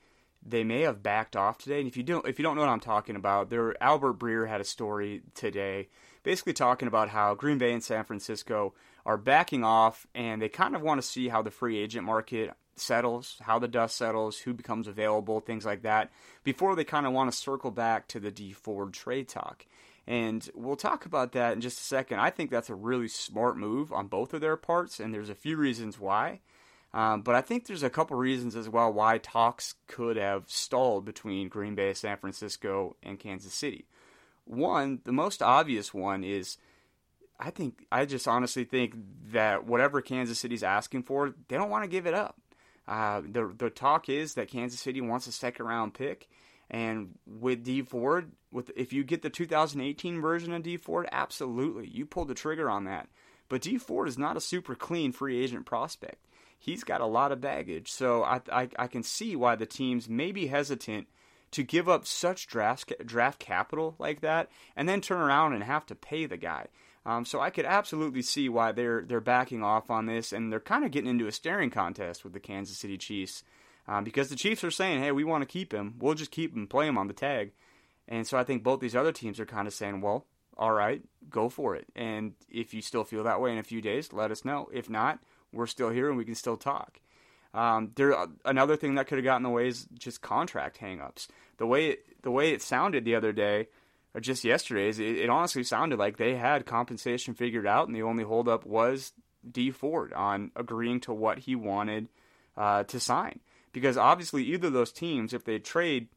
they 0.44 0.64
may 0.64 0.82
have 0.82 1.02
backed 1.02 1.36
off 1.36 1.58
today. 1.58 1.78
And 1.80 1.88
if 1.88 1.96
you 1.96 2.02
don't, 2.02 2.26
if 2.26 2.38
you 2.38 2.42
don't 2.42 2.54
know 2.54 2.62
what 2.62 2.70
I'm 2.70 2.80
talking 2.80 3.16
about, 3.16 3.50
there 3.50 3.80
Albert 3.82 4.18
Breer 4.18 4.48
had 4.48 4.60
a 4.60 4.64
story 4.64 5.22
today, 5.34 5.88
basically 6.22 6.52
talking 6.52 6.88
about 6.88 7.08
how 7.08 7.34
Green 7.34 7.58
Bay 7.58 7.72
and 7.72 7.82
San 7.82 8.04
Francisco 8.04 8.74
are 9.04 9.16
backing 9.16 9.64
off, 9.64 10.06
and 10.14 10.40
they 10.40 10.48
kind 10.48 10.74
of 10.74 10.82
want 10.82 11.00
to 11.00 11.06
see 11.06 11.28
how 11.28 11.42
the 11.42 11.50
free 11.50 11.78
agent 11.78 12.04
market 12.04 12.52
settles, 12.74 13.36
how 13.40 13.58
the 13.58 13.68
dust 13.68 13.96
settles, 13.96 14.38
who 14.38 14.52
becomes 14.52 14.86
available, 14.86 15.40
things 15.40 15.64
like 15.64 15.82
that, 15.82 16.10
before 16.44 16.74
they 16.74 16.84
kind 16.84 17.06
of 17.06 17.12
want 17.12 17.30
to 17.30 17.36
circle 17.36 17.70
back 17.70 18.06
to 18.08 18.20
the 18.20 18.30
Dee 18.30 18.52
Ford 18.52 18.92
trade 18.92 19.28
talk. 19.28 19.66
And 20.06 20.48
we'll 20.54 20.76
talk 20.76 21.06
about 21.06 21.32
that 21.32 21.54
in 21.54 21.60
just 21.60 21.80
a 21.80 21.84
second. 21.84 22.20
I 22.20 22.30
think 22.30 22.50
that's 22.50 22.70
a 22.70 22.74
really 22.74 23.08
smart 23.08 23.56
move 23.56 23.92
on 23.92 24.06
both 24.06 24.34
of 24.34 24.40
their 24.40 24.56
parts, 24.56 25.00
and 25.00 25.12
there's 25.12 25.30
a 25.30 25.34
few 25.34 25.56
reasons 25.56 25.98
why. 25.98 26.40
Um, 26.94 27.22
but 27.22 27.34
I 27.34 27.40
think 27.40 27.66
there's 27.66 27.82
a 27.82 27.90
couple 27.90 28.16
reasons 28.16 28.56
as 28.56 28.68
well 28.68 28.92
why 28.92 29.18
talks 29.18 29.74
could 29.86 30.16
have 30.16 30.44
stalled 30.46 31.04
between 31.04 31.48
Green 31.48 31.74
Bay, 31.74 31.92
San 31.92 32.16
Francisco, 32.16 32.96
and 33.02 33.18
Kansas 33.18 33.52
City. 33.52 33.86
One, 34.44 35.00
the 35.04 35.12
most 35.12 35.42
obvious 35.42 35.92
one 35.92 36.24
is 36.24 36.56
I 37.38 37.50
think 37.50 37.84
I 37.92 38.04
just 38.06 38.26
honestly 38.26 38.64
think 38.64 38.94
that 39.32 39.66
whatever 39.66 40.00
Kansas 40.00 40.38
City's 40.38 40.62
asking 40.62 41.02
for, 41.02 41.34
they 41.48 41.56
don't 41.56 41.70
want 41.70 41.84
to 41.84 41.90
give 41.90 42.06
it 42.06 42.14
up. 42.14 42.40
Uh, 42.88 43.20
the 43.20 43.52
the 43.56 43.70
talk 43.70 44.08
is 44.08 44.34
that 44.34 44.48
Kansas 44.48 44.80
City 44.80 45.00
wants 45.00 45.26
a 45.26 45.32
second 45.32 45.66
round 45.66 45.92
pick, 45.92 46.28
and 46.70 47.18
with 47.26 47.64
Dee 47.64 47.82
Ford, 47.82 48.32
with 48.52 48.70
if 48.76 48.92
you 48.92 49.04
get 49.04 49.22
the 49.22 49.30
2018 49.30 50.20
version 50.20 50.52
of 50.52 50.62
Dee 50.62 50.76
Ford, 50.76 51.08
absolutely 51.12 51.88
you 51.88 52.06
pull 52.06 52.24
the 52.24 52.34
trigger 52.34 52.70
on 52.70 52.84
that. 52.84 53.08
But 53.48 53.62
Dee 53.62 53.78
Ford 53.78 54.08
is 54.08 54.18
not 54.18 54.36
a 54.36 54.40
super 54.40 54.74
clean 54.74 55.12
free 55.12 55.42
agent 55.42 55.66
prospect 55.66 56.25
he's 56.58 56.84
got 56.84 57.00
a 57.00 57.06
lot 57.06 57.32
of 57.32 57.40
baggage. 57.40 57.90
So 57.90 58.22
I, 58.22 58.40
I, 58.52 58.68
I 58.78 58.86
can 58.86 59.02
see 59.02 59.36
why 59.36 59.56
the 59.56 59.66
teams 59.66 60.08
may 60.08 60.32
be 60.32 60.46
hesitant 60.46 61.08
to 61.52 61.62
give 61.62 61.88
up 61.88 62.06
such 62.06 62.46
draft 62.46 62.92
draft 63.04 63.38
capital 63.38 63.94
like 63.98 64.20
that 64.20 64.50
and 64.74 64.88
then 64.88 65.00
turn 65.00 65.20
around 65.20 65.54
and 65.54 65.62
have 65.62 65.86
to 65.86 65.94
pay 65.94 66.26
the 66.26 66.36
guy. 66.36 66.66
Um, 67.04 67.24
so 67.24 67.40
I 67.40 67.50
could 67.50 67.66
absolutely 67.66 68.22
see 68.22 68.48
why 68.48 68.72
they're 68.72 69.04
they're 69.06 69.20
backing 69.20 69.62
off 69.62 69.90
on 69.90 70.06
this 70.06 70.32
and 70.32 70.52
they're 70.52 70.60
kind 70.60 70.84
of 70.84 70.90
getting 70.90 71.10
into 71.10 71.28
a 71.28 71.32
staring 71.32 71.70
contest 71.70 72.24
with 72.24 72.32
the 72.32 72.40
Kansas 72.40 72.78
City 72.78 72.98
Chiefs 72.98 73.44
um, 73.86 74.02
because 74.02 74.28
the 74.28 74.36
Chiefs 74.36 74.64
are 74.64 74.70
saying, 74.72 75.00
"Hey, 75.00 75.12
we 75.12 75.22
want 75.22 75.42
to 75.42 75.46
keep 75.46 75.72
him. 75.72 75.94
We'll 75.98 76.14
just 76.14 76.32
keep 76.32 76.54
him, 76.54 76.66
play 76.66 76.88
him 76.88 76.98
on 76.98 77.06
the 77.06 77.14
tag." 77.14 77.52
And 78.08 78.26
so 78.26 78.36
I 78.36 78.44
think 78.44 78.62
both 78.64 78.80
these 78.80 78.96
other 78.96 79.12
teams 79.12 79.38
are 79.38 79.46
kind 79.46 79.68
of 79.68 79.74
saying, 79.74 80.00
"Well, 80.00 80.26
all 80.56 80.72
right, 80.72 81.02
go 81.28 81.48
for 81.48 81.76
it. 81.76 81.86
And 81.94 82.34
if 82.48 82.72
you 82.72 82.80
still 82.80 83.04
feel 83.04 83.24
that 83.24 83.40
way 83.40 83.52
in 83.52 83.58
a 83.58 83.62
few 83.62 83.80
days, 83.80 84.12
let 84.12 84.30
us 84.30 84.44
know. 84.44 84.68
If 84.72 84.88
not, 84.88 85.18
we're 85.56 85.66
still 85.66 85.90
here 85.90 86.08
and 86.08 86.16
we 86.16 86.24
can 86.24 86.34
still 86.34 86.56
talk. 86.56 87.00
Um, 87.54 87.92
there 87.94 88.14
another 88.44 88.76
thing 88.76 88.96
that 88.96 89.06
could 89.06 89.18
have 89.18 89.24
gotten 89.24 89.46
in 89.46 89.50
the 89.50 89.56
way 89.56 89.68
is 89.68 89.86
just 89.98 90.20
contract 90.20 90.78
hangups. 90.78 91.26
The 91.56 91.66
way 91.66 91.88
it, 91.88 92.22
the 92.22 92.30
way 92.30 92.50
it 92.52 92.60
sounded 92.60 93.04
the 93.04 93.14
other 93.14 93.32
day, 93.32 93.68
or 94.14 94.20
just 94.20 94.44
yesterday, 94.44 94.88
is 94.88 94.98
it, 94.98 95.16
it 95.16 95.30
honestly 95.30 95.64
sounded 95.64 95.98
like 95.98 96.18
they 96.18 96.34
had 96.34 96.66
compensation 96.66 97.34
figured 97.34 97.66
out, 97.66 97.86
and 97.86 97.96
the 97.96 98.02
only 98.02 98.24
holdup 98.24 98.66
was 98.66 99.12
Dee 99.50 99.70
Ford 99.70 100.12
on 100.12 100.50
agreeing 100.54 101.00
to 101.00 101.14
what 101.14 101.38
he 101.40 101.54
wanted 101.54 102.08
uh, 102.56 102.82
to 102.84 103.00
sign. 103.00 103.40
Because 103.72 103.96
obviously, 103.96 104.44
either 104.44 104.68
of 104.68 104.74
those 104.74 104.92
teams, 104.92 105.32
if 105.32 105.44
they 105.44 105.58
trade, 105.58 106.08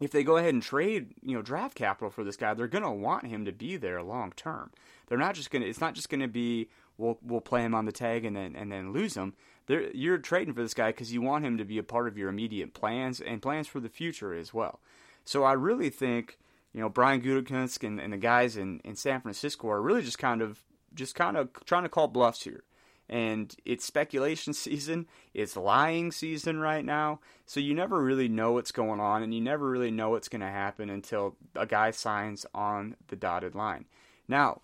if 0.00 0.10
they 0.10 0.24
go 0.24 0.36
ahead 0.36 0.54
and 0.54 0.62
trade, 0.62 1.14
you 1.22 1.34
know, 1.34 1.42
draft 1.42 1.76
capital 1.76 2.10
for 2.10 2.24
this 2.24 2.36
guy, 2.36 2.52
they're 2.52 2.66
going 2.66 2.84
to 2.84 2.90
want 2.90 3.26
him 3.26 3.44
to 3.46 3.52
be 3.52 3.76
there 3.78 4.02
long 4.02 4.32
term. 4.36 4.70
They're 5.06 5.16
not 5.16 5.34
just 5.34 5.50
going 5.50 5.62
to. 5.62 5.68
It's 5.68 5.80
not 5.80 5.94
just 5.94 6.10
going 6.10 6.20
to 6.20 6.28
be 6.28 6.68
we'll 6.98 7.18
we'll 7.22 7.40
play 7.40 7.62
him 7.62 7.74
on 7.74 7.86
the 7.86 7.92
tag 7.92 8.24
and 8.24 8.36
then 8.36 8.54
and 8.54 8.70
then 8.70 8.92
lose 8.92 9.16
him. 9.16 9.34
You're 9.68 10.18
trading 10.18 10.54
for 10.54 10.62
this 10.62 10.74
guy 10.74 10.88
because 10.88 11.12
you 11.12 11.22
want 11.22 11.44
him 11.44 11.58
to 11.58 11.64
be 11.64 11.78
a 11.78 11.82
part 11.82 12.08
of 12.08 12.16
your 12.16 12.30
immediate 12.30 12.72
plans 12.74 13.20
and 13.20 13.42
plans 13.42 13.68
for 13.68 13.80
the 13.80 13.90
future 13.90 14.32
as 14.34 14.54
well. 14.54 14.80
So 15.24 15.44
I 15.44 15.52
really 15.52 15.90
think 15.90 16.38
you 16.72 16.80
know 16.80 16.88
Brian 16.88 17.22
Gutekunst 17.22 17.86
and, 17.86 18.00
and 18.00 18.12
the 18.12 18.18
guys 18.18 18.56
in, 18.56 18.80
in 18.84 18.96
San 18.96 19.20
Francisco 19.20 19.68
are 19.68 19.80
really 19.80 20.02
just 20.02 20.18
kind 20.18 20.42
of 20.42 20.64
just 20.94 21.14
kind 21.14 21.36
of 21.36 21.50
trying 21.64 21.84
to 21.84 21.88
call 21.88 22.08
bluffs 22.08 22.42
here. 22.42 22.64
And 23.10 23.54
it's 23.64 23.86
speculation 23.86 24.52
season, 24.54 25.06
it's 25.32 25.56
lying 25.56 26.12
season 26.12 26.58
right 26.60 26.84
now, 26.84 27.20
so 27.46 27.60
you 27.60 27.74
never 27.74 28.02
really 28.02 28.28
know 28.28 28.52
what's 28.52 28.72
going 28.72 29.00
on, 29.00 29.22
and 29.22 29.32
you 29.32 29.40
never 29.40 29.70
really 29.70 29.90
know 29.90 30.10
what's 30.10 30.28
going 30.28 30.42
to 30.42 30.46
happen 30.46 30.90
until 30.90 31.36
a 31.54 31.64
guy 31.64 31.90
signs 31.90 32.44
on 32.54 32.96
the 33.06 33.16
dotted 33.16 33.54
line. 33.54 33.86
Now, 34.28 34.60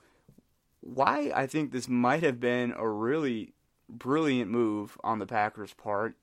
why 0.85 1.33
I 1.35 1.47
think 1.47 1.73
this 1.73 1.89
might 1.89 2.23
have 2.23 2.39
been 2.41 2.75
a 2.77 2.89
really 2.89 3.55
brilliant 3.89 4.51
move 4.51 4.99
on 5.03 5.19
the 5.19 5.27
Packers' 5.27 5.73
part 5.75 6.17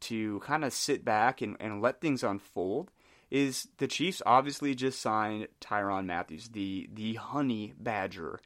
to 0.00 0.40
kind 0.40 0.64
of 0.64 0.72
sit 0.72 1.04
back 1.04 1.42
and, 1.42 1.56
and 1.60 1.82
let 1.82 2.00
things 2.00 2.22
unfold 2.22 2.90
is 3.30 3.68
the 3.76 3.86
Chiefs 3.86 4.22
obviously 4.24 4.74
just 4.74 5.00
signed 5.00 5.48
Tyrann 5.60 6.06
Matthews, 6.06 6.48
the 6.48 6.88
the 6.92 7.14
honey 7.14 7.74
badger 7.78 8.40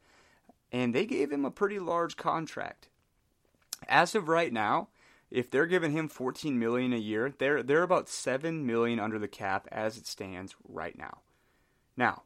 and 0.72 0.94
they 0.94 1.04
gave 1.04 1.30
him 1.30 1.44
a 1.44 1.50
pretty 1.50 1.78
large 1.78 2.16
contract. 2.16 2.88
As 3.88 4.14
of 4.14 4.28
right 4.28 4.52
now, 4.52 4.88
if 5.30 5.50
they're 5.50 5.66
giving 5.66 5.92
him 5.92 6.08
14 6.08 6.58
million 6.58 6.92
a 6.92 6.98
year, 6.98 7.32
they're 7.38 7.62
they're 7.62 7.82
about 7.82 8.08
7 8.08 8.66
million 8.66 8.98
under 8.98 9.18
the 9.18 9.28
cap 9.28 9.68
as 9.70 9.96
it 9.96 10.06
stands 10.06 10.56
right 10.66 10.96
now. 10.96 11.18
Now, 11.96 12.22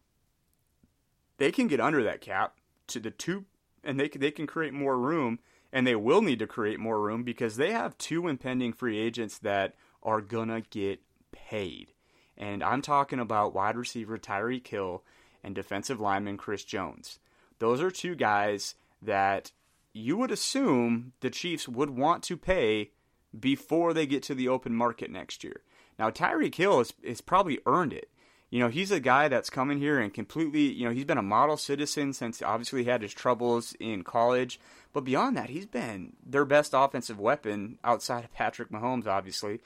they 1.39 1.51
can 1.51 1.67
get 1.67 1.81
under 1.81 2.03
that 2.05 2.21
cap 2.21 2.57
to 2.89 3.01
the 3.01 3.11
two 3.11 3.45
and 3.85 3.99
they 3.99 4.09
they 4.09 4.31
can 4.31 4.47
create 4.47 4.75
more 4.75 4.99
room 4.99 5.39
and 5.73 5.87
they 5.87 5.97
will 5.97 6.23
need 6.23 6.39
to 6.39 6.47
create 6.47 6.81
more 6.81 7.01
room 7.01 7.23
because 7.23 7.57
they 7.57 7.73
have 7.73 7.99
two 7.99 8.29
impending 8.29 8.73
free 8.73 8.99
agents 8.99 9.39
that 9.39 9.75
are 10.03 10.21
to 10.21 10.63
get 10.71 11.01
paid. 11.33 11.93
And 12.37 12.63
I'm 12.63 12.83
talking 12.83 13.19
about 13.19 13.55
wide 13.55 13.77
receiver 13.77 14.19
Tyreek 14.19 14.67
Hill 14.67 15.03
and 15.43 15.55
defensive 15.55 16.01
lineman 16.01 16.37
Chris 16.37 16.65
Jones. 16.65 17.19
Those 17.59 17.81
are 17.81 17.91
two 17.91 18.15
guys 18.15 18.75
that 19.01 19.53
you 19.93 20.17
would 20.17 20.31
assume 20.31 21.13
the 21.21 21.31
Chiefs 21.31 21.69
would 21.69 21.91
want 21.91 22.23
to 22.25 22.37
pay 22.37 22.91
before 23.39 23.95
they 23.95 24.07
get 24.07 24.23
to 24.25 24.35
the 24.35 24.49
open 24.49 24.75
market 24.75 25.11
next 25.11 25.43
year. 25.43 25.63
Now, 25.99 26.11
Tyreek 26.11 26.55
Hill 26.55 26.79
has, 26.79 26.93
has 27.07 27.21
probably 27.21 27.61
earned 27.67 27.93
it. 27.93 28.11
You 28.51 28.61
know, 28.61 28.69
he's 28.69 28.91
a 28.91 29.01
guy 29.01 29.29
that's 29.29 29.51
coming 29.51 29.79
here 29.79 29.99
and 29.99 30.15
completely, 30.15 30.73
you 30.73 30.85
know, 30.85 30.95
he's 30.95 31.05
been 31.05 31.19
a 31.19 31.23
model 31.23 31.57
citizen 31.57 32.13
since 32.13 32.43
obviously 32.43 32.85
he 32.85 32.91
had 32.91 33.03
his 33.03 33.13
troubles 33.13 33.75
in 33.81 34.05
college. 34.05 34.61
But 34.93 35.05
beyond 35.05 35.37
that, 35.37 35.51
he's 35.51 35.67
been 35.67 36.15
their 36.25 36.45
best 36.45 36.73
offensive 36.75 37.19
weapon 37.19 37.79
outside 37.83 38.25
of 38.25 38.33
Patrick 38.33 38.71
Mahomes, 38.71 39.07
obviously. 39.07 39.61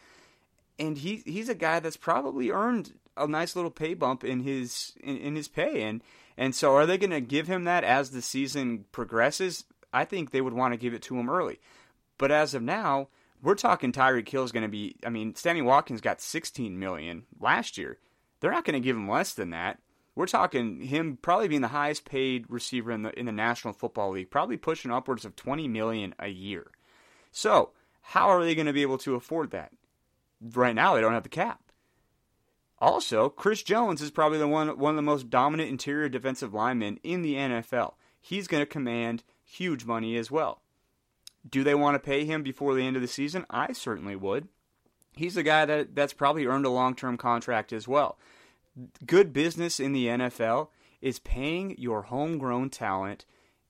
And 0.78 0.96
he 0.96 1.22
he's 1.26 1.48
a 1.50 1.54
guy 1.54 1.78
that's 1.80 1.98
probably 1.98 2.50
earned 2.50 2.94
a 3.16 3.28
nice 3.28 3.54
little 3.54 3.70
pay 3.70 3.94
bump 3.94 4.24
in 4.24 4.40
his 4.40 4.94
in, 5.02 5.18
in 5.18 5.36
his 5.36 5.46
pay. 5.46 5.82
And 5.82 6.02
and 6.38 6.54
so, 6.54 6.74
are 6.74 6.86
they 6.86 6.96
going 6.96 7.10
to 7.10 7.20
give 7.20 7.46
him 7.46 7.64
that 7.64 7.84
as 7.84 8.10
the 8.10 8.22
season 8.22 8.86
progresses? 8.92 9.64
I 9.92 10.06
think 10.06 10.30
they 10.30 10.40
would 10.40 10.54
want 10.54 10.72
to 10.72 10.78
give 10.78 10.94
it 10.94 11.02
to 11.02 11.18
him 11.18 11.28
early. 11.28 11.60
But 12.16 12.30
as 12.30 12.54
of 12.54 12.62
now, 12.62 13.08
we're 13.42 13.54
talking 13.54 13.92
Tyreek 13.92 14.28
Hill 14.28 14.44
is 14.44 14.52
going 14.52 14.62
to 14.62 14.68
be. 14.68 14.96
I 15.04 15.10
mean, 15.10 15.34
Sammy 15.34 15.62
Watkins 15.62 16.00
got 16.00 16.20
16 16.20 16.78
million 16.78 17.24
last 17.38 17.76
year. 17.76 17.98
They're 18.40 18.50
not 18.50 18.64
going 18.64 18.80
to 18.80 18.84
give 18.84 18.96
him 18.96 19.08
less 19.08 19.34
than 19.34 19.50
that. 19.50 19.78
We're 20.14 20.26
talking 20.26 20.80
him 20.80 21.18
probably 21.20 21.48
being 21.48 21.60
the 21.60 21.68
highest 21.68 22.04
paid 22.04 22.44
receiver 22.48 22.90
in 22.90 23.02
the 23.02 23.18
in 23.18 23.26
the 23.26 23.32
National 23.32 23.72
Football 23.72 24.10
League, 24.10 24.30
probably 24.30 24.56
pushing 24.56 24.90
upwards 24.90 25.24
of 25.24 25.36
20 25.36 25.68
million 25.68 26.14
a 26.18 26.28
year. 26.28 26.72
So, 27.30 27.70
how 28.02 28.28
are 28.28 28.44
they 28.44 28.54
going 28.54 28.66
to 28.66 28.72
be 28.72 28.82
able 28.82 28.98
to 28.98 29.14
afford 29.14 29.50
that? 29.52 29.72
Right 30.40 30.74
now, 30.74 30.94
they 30.94 31.00
don't 31.00 31.12
have 31.12 31.22
the 31.22 31.28
cap. 31.28 31.60
Also, 32.78 33.28
Chris 33.28 33.62
Jones 33.62 34.00
is 34.00 34.10
probably 34.10 34.38
the 34.38 34.48
one 34.48 34.78
one 34.78 34.90
of 34.90 34.96
the 34.96 35.02
most 35.02 35.30
dominant 35.30 35.70
interior 35.70 36.08
defensive 36.08 36.54
linemen 36.54 36.98
in 37.02 37.22
the 37.22 37.34
NFL. 37.34 37.94
He's 38.20 38.48
going 38.48 38.62
to 38.62 38.66
command 38.66 39.22
huge 39.44 39.84
money 39.84 40.16
as 40.16 40.30
well. 40.30 40.62
Do 41.48 41.64
they 41.64 41.74
want 41.74 41.94
to 41.94 41.98
pay 41.98 42.24
him 42.24 42.42
before 42.42 42.74
the 42.74 42.82
end 42.82 42.96
of 42.96 43.02
the 43.02 43.08
season? 43.08 43.46
I 43.48 43.72
certainly 43.72 44.16
would. 44.16 44.48
He's 45.14 45.36
a 45.36 45.42
guy 45.42 45.64
that 45.66 45.94
that's 45.94 46.12
probably 46.12 46.46
earned 46.46 46.66
a 46.66 46.70
long-term 46.70 47.16
contract 47.16 47.72
as 47.72 47.86
well. 47.86 48.18
Good 49.04 49.32
business 49.32 49.80
in 49.80 49.92
the 49.92 50.06
NFL 50.06 50.68
is 51.00 51.18
paying 51.18 51.74
your 51.78 52.02
homegrown 52.02 52.70
talent 52.70 53.24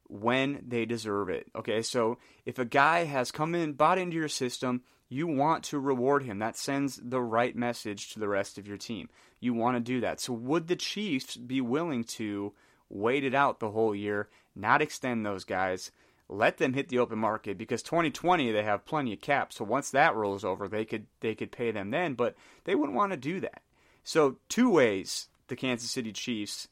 when 0.09 0.63
they 0.67 0.85
deserve 0.85 1.29
it. 1.29 1.47
Okay, 1.55 1.83
so 1.83 2.19
if 2.45 2.59
a 2.59 2.65
guy 2.65 3.05
has 3.05 3.31
come 3.31 3.55
in, 3.55 3.73
bought 3.73 3.99
into 3.99 4.17
your 4.17 4.29
system, 4.29 4.83
you 5.09 5.27
want 5.27 5.65
to 5.65 5.79
reward 5.79 6.23
him. 6.23 6.39
That 6.39 6.57
sends 6.57 7.01
the 7.03 7.21
right 7.21 7.55
message 7.55 8.11
to 8.11 8.21
the 8.21 8.29
rest 8.29 8.59
of 8.59 8.67
your 8.67 8.77
team. 8.77 9.09
You 9.41 9.55
want 9.55 9.77
to 9.77 9.81
do 9.81 10.01
that. 10.01 10.21
So, 10.21 10.33
would 10.33 10.69
the 10.69 10.77
Chiefs 10.77 11.37
be 11.37 11.61
willing 11.61 12.05
to 12.05 12.53
wait 12.89 13.25
it 13.25 13.35
out 13.35 13.61
the 13.61 13.71
whole 13.71 13.95
year, 13.95 14.29
not 14.55 14.83
extend 14.83 15.25
those 15.25 15.45
guys, 15.45 15.91
let 16.31 16.59
them 16.59 16.73
hit 16.73 16.89
the 16.89 16.99
open 16.99 17.19
market? 17.19 17.59
Because 17.59 17.83
2020 17.83 18.53
they 18.53 18.63
have 18.63 18.87
plenty 18.87 19.13
of 19.13 19.21
cap. 19.21 19.53
So 19.53 19.65
once 19.65 19.91
that 19.91 20.15
rolls 20.15 20.45
over, 20.45 20.69
they 20.69 20.85
could 20.85 21.07
they 21.21 21.35
could 21.35 21.53
pay 21.53 21.71
them 21.71 21.91
then. 21.91 22.15
But 22.15 22.37
they 22.65 22.75
wouldn't 22.75 22.97
want 22.97 23.13
to 23.13 23.19
do 23.19 23.41
that. 23.41 23.63
So 24.05 24.37
two 24.49 24.71
ways 24.71 25.29
the 25.49 25.57
Kansas 25.57 25.91
City 25.91 26.13
Chiefs 26.13 26.69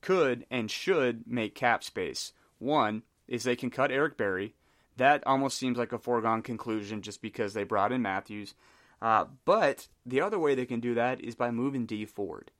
could 0.00 0.46
and 0.50 0.70
should 0.70 1.26
make 1.26 1.54
cap 1.54 1.82
space. 1.82 2.32
One 2.58 3.02
is 3.26 3.42
they 3.42 3.56
can 3.56 3.70
cut 3.70 3.90
Eric 3.90 4.16
Berry 4.16 4.54
that 5.00 5.26
almost 5.26 5.56
seems 5.56 5.78
like 5.78 5.92
a 5.92 5.98
foregone 5.98 6.42
conclusion 6.42 7.00
just 7.00 7.22
because 7.22 7.54
they 7.54 7.64
brought 7.64 7.90
in 7.90 8.02
Matthews. 8.02 8.54
Uh, 9.00 9.24
but 9.46 9.88
the 10.04 10.20
other 10.20 10.38
way 10.38 10.54
they 10.54 10.66
can 10.66 10.80
do 10.80 10.94
that 10.94 11.22
is 11.22 11.34
by 11.34 11.50
moving 11.50 11.86
Dee 11.86 12.04
Ford. 12.04 12.50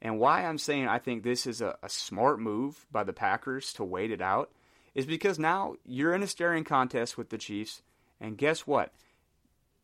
And 0.00 0.18
why 0.18 0.46
I'm 0.46 0.56
saying 0.56 0.88
I 0.88 0.98
think 0.98 1.22
this 1.22 1.46
is 1.46 1.60
a, 1.60 1.76
a 1.82 1.90
smart 1.90 2.40
move 2.40 2.86
by 2.90 3.04
the 3.04 3.12
Packers 3.12 3.74
to 3.74 3.84
wait 3.84 4.10
it 4.10 4.22
out 4.22 4.50
is 4.94 5.06
because 5.06 5.38
now 5.38 5.74
you're 5.84 6.14
in 6.14 6.22
a 6.22 6.26
staring 6.26 6.64
contest 6.64 7.16
with 7.16 7.30
the 7.30 7.38
Chiefs, 7.38 7.82
and 8.20 8.38
guess 8.38 8.66
what? 8.66 8.92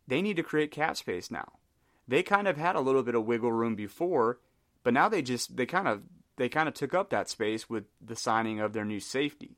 They 0.07 0.23
need 0.23 0.37
to 0.37 0.43
create 0.43 0.71
cap 0.71 0.97
space 0.97 1.31
now. 1.31 1.53
They 2.07 2.23
kind 2.23 2.49
of 2.49 2.57
had 2.57 2.77
a 2.77 2.81
little 2.81 3.03
bit 3.03 3.15
of 3.15 3.27
wiggle 3.27 3.53
room 3.53 3.75
before, 3.75 4.38
but 4.83 4.95
now 4.95 5.09
they 5.09 5.21
just 5.21 5.57
they 5.57 5.67
kind 5.67 5.87
of 5.87 6.03
they 6.37 6.49
kind 6.49 6.69
of 6.69 6.75
took 6.75 6.95
up 6.95 7.11
that 7.11 7.29
space 7.29 7.69
with 7.69 7.85
the 8.00 8.17
signing 8.17 8.61
of 8.61 8.73
their 8.73 8.85
new 8.85 9.00
safety. 9.00 9.57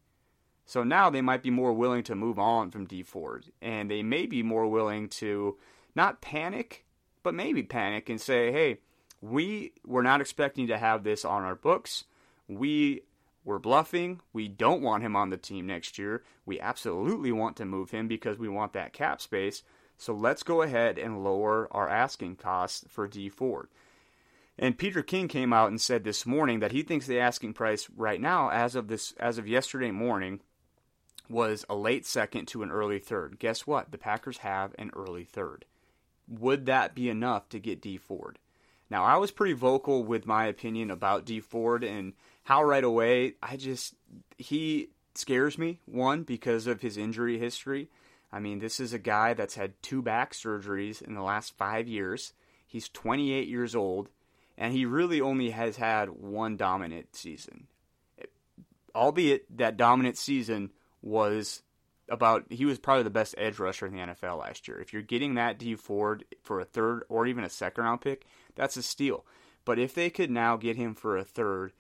So 0.66 0.82
now 0.82 1.10
they 1.10 1.20
might 1.20 1.42
be 1.42 1.50
more 1.50 1.72
willing 1.72 2.02
to 2.04 2.14
move 2.14 2.38
on 2.38 2.70
from 2.70 2.86
Dee 2.86 3.02
Ford, 3.02 3.46
and 3.60 3.90
they 3.90 4.02
may 4.02 4.26
be 4.26 4.42
more 4.42 4.66
willing 4.66 5.08
to 5.08 5.58
not 5.94 6.20
panic, 6.20 6.84
but 7.22 7.34
maybe 7.34 7.62
panic 7.62 8.08
and 8.08 8.20
say, 8.20 8.50
"Hey, 8.50 8.78
we 9.20 9.72
were 9.84 10.02
not 10.02 10.20
expecting 10.20 10.66
to 10.68 10.78
have 10.78 11.04
this 11.04 11.24
on 11.24 11.42
our 11.42 11.54
books. 11.54 12.04
We 12.48 13.02
were 13.44 13.58
bluffing. 13.58 14.20
We 14.32 14.48
don't 14.48 14.82
want 14.82 15.02
him 15.02 15.16
on 15.16 15.30
the 15.30 15.36
team 15.36 15.66
next 15.66 15.98
year. 15.98 16.22
We 16.44 16.60
absolutely 16.60 17.32
want 17.32 17.56
to 17.56 17.64
move 17.64 17.90
him 17.90 18.08
because 18.08 18.38
we 18.38 18.48
want 18.48 18.72
that 18.74 18.92
cap 18.92 19.20
space. 19.20 19.62
So 19.96 20.14
let's 20.14 20.42
go 20.42 20.62
ahead 20.62 20.98
and 20.98 21.24
lower 21.24 21.68
our 21.70 21.88
asking 21.88 22.36
costs 22.36 22.84
for 22.88 23.06
Dee 23.06 23.28
Ford." 23.28 23.68
And 24.58 24.76
Peter 24.76 25.02
King 25.02 25.26
came 25.26 25.52
out 25.54 25.68
and 25.68 25.80
said 25.80 26.04
this 26.04 26.26
morning 26.26 26.60
that 26.60 26.72
he 26.72 26.82
thinks 26.82 27.06
the 27.06 27.18
asking 27.18 27.54
price 27.54 27.88
right 27.96 28.20
now, 28.20 28.50
as 28.50 28.74
of 28.74 28.88
this, 28.88 29.12
as 29.12 29.38
of 29.38 29.48
yesterday 29.48 29.90
morning, 29.90 30.40
was 31.30 31.64
a 31.68 31.74
late 31.74 32.04
second 32.04 32.46
to 32.48 32.62
an 32.62 32.70
early 32.70 32.98
third. 32.98 33.38
Guess 33.38 33.66
what? 33.66 33.90
The 33.90 33.98
Packers 33.98 34.38
have 34.38 34.74
an 34.78 34.90
early 34.94 35.24
third. 35.24 35.64
Would 36.28 36.66
that 36.66 36.94
be 36.94 37.08
enough 37.08 37.48
to 37.50 37.58
get 37.58 37.80
Dee 37.80 37.96
Ford? 37.96 38.38
Now, 38.90 39.04
I 39.04 39.16
was 39.16 39.30
pretty 39.30 39.52
vocal 39.52 40.02
with 40.02 40.26
my 40.26 40.46
opinion 40.46 40.90
about 40.90 41.24
Dee 41.24 41.40
Ford 41.40 41.84
and 41.84 42.12
how 42.42 42.62
right 42.64 42.82
away 42.82 43.34
I 43.42 43.56
just, 43.56 43.94
he 44.36 44.88
scares 45.14 45.56
me, 45.56 45.78
one, 45.86 46.24
because 46.24 46.66
of 46.66 46.80
his 46.80 46.96
injury 46.96 47.38
history. 47.38 47.88
I 48.32 48.40
mean, 48.40 48.58
this 48.58 48.80
is 48.80 48.92
a 48.92 48.98
guy 48.98 49.34
that's 49.34 49.54
had 49.54 49.80
two 49.82 50.02
back 50.02 50.32
surgeries 50.32 51.02
in 51.02 51.14
the 51.14 51.22
last 51.22 51.56
five 51.56 51.88
years. 51.88 52.32
He's 52.66 52.88
28 52.88 53.48
years 53.48 53.74
old, 53.74 54.08
and 54.58 54.72
he 54.72 54.84
really 54.84 55.20
only 55.20 55.50
has 55.50 55.76
had 55.76 56.10
one 56.10 56.56
dominant 56.56 57.14
season. 57.14 57.66
albeit 58.94 59.56
that 59.56 59.76
dominant 59.76 60.16
season 60.16 60.70
was 61.02 61.62
about 62.08 62.44
he 62.50 62.64
was 62.64 62.78
probably 62.78 63.04
the 63.04 63.10
best 63.10 63.36
edge 63.38 63.58
rusher 63.58 63.86
in 63.86 63.92
the 63.92 64.00
NFL 64.00 64.40
last 64.40 64.66
year. 64.66 64.80
If 64.80 64.92
you're 64.92 65.02
getting 65.02 65.34
that 65.34 65.58
Dee 65.58 65.76
Ford 65.76 66.24
for 66.42 66.60
a 66.60 66.64
third 66.64 67.04
or 67.08 67.26
even 67.26 67.44
a 67.44 67.48
second 67.48 67.84
round 67.84 68.00
pick, 68.00 68.26
that's 68.54 68.76
a 68.76 68.82
steal. 68.82 69.24
But 69.64 69.78
if 69.78 69.94
they 69.94 70.10
could 70.10 70.30
now 70.30 70.56
get 70.56 70.76
him 70.76 70.94
for 70.94 71.16
a 71.16 71.24
third, 71.24 71.72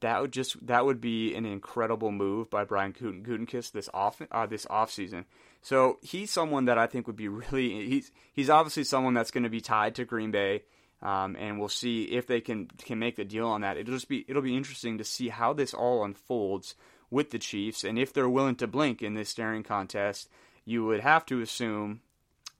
that 0.00 0.20
would 0.20 0.32
just 0.32 0.64
that 0.66 0.84
would 0.84 1.00
be 1.00 1.34
an 1.34 1.44
incredible 1.44 2.10
move 2.10 2.48
by 2.48 2.64
Brian 2.64 2.92
Gutekunst 2.92 3.72
this 3.72 3.88
off 3.92 4.20
uh, 4.30 4.46
this 4.46 4.66
off 4.70 4.90
season. 4.90 5.26
So 5.60 5.98
he's 6.02 6.30
someone 6.30 6.64
that 6.64 6.78
I 6.78 6.86
think 6.86 7.06
would 7.06 7.16
be 7.16 7.28
really 7.28 7.88
he's 7.88 8.10
he's 8.32 8.50
obviously 8.50 8.84
someone 8.84 9.14
that's 9.14 9.30
going 9.30 9.44
to 9.44 9.50
be 9.50 9.60
tied 9.60 9.94
to 9.96 10.04
Green 10.04 10.30
Bay. 10.30 10.62
Um, 11.02 11.34
and 11.36 11.58
we'll 11.58 11.68
see 11.68 12.04
if 12.04 12.28
they 12.28 12.40
can 12.40 12.66
can 12.66 13.00
make 13.00 13.16
the 13.16 13.24
deal 13.24 13.48
on 13.48 13.62
that. 13.62 13.76
It'll 13.76 13.94
just 13.94 14.08
be 14.08 14.24
it'll 14.28 14.40
be 14.40 14.56
interesting 14.56 14.98
to 14.98 15.04
see 15.04 15.28
how 15.28 15.52
this 15.52 15.74
all 15.74 16.04
unfolds 16.04 16.76
with 17.10 17.30
the 17.30 17.38
Chiefs, 17.38 17.84
and 17.84 17.98
if 17.98 18.12
they're 18.12 18.28
willing 18.28 18.54
to 18.56 18.66
blink 18.66 19.02
in 19.02 19.14
this 19.14 19.28
staring 19.28 19.64
contest, 19.64 20.30
you 20.64 20.84
would 20.84 21.00
have 21.00 21.26
to 21.26 21.40
assume 21.40 22.00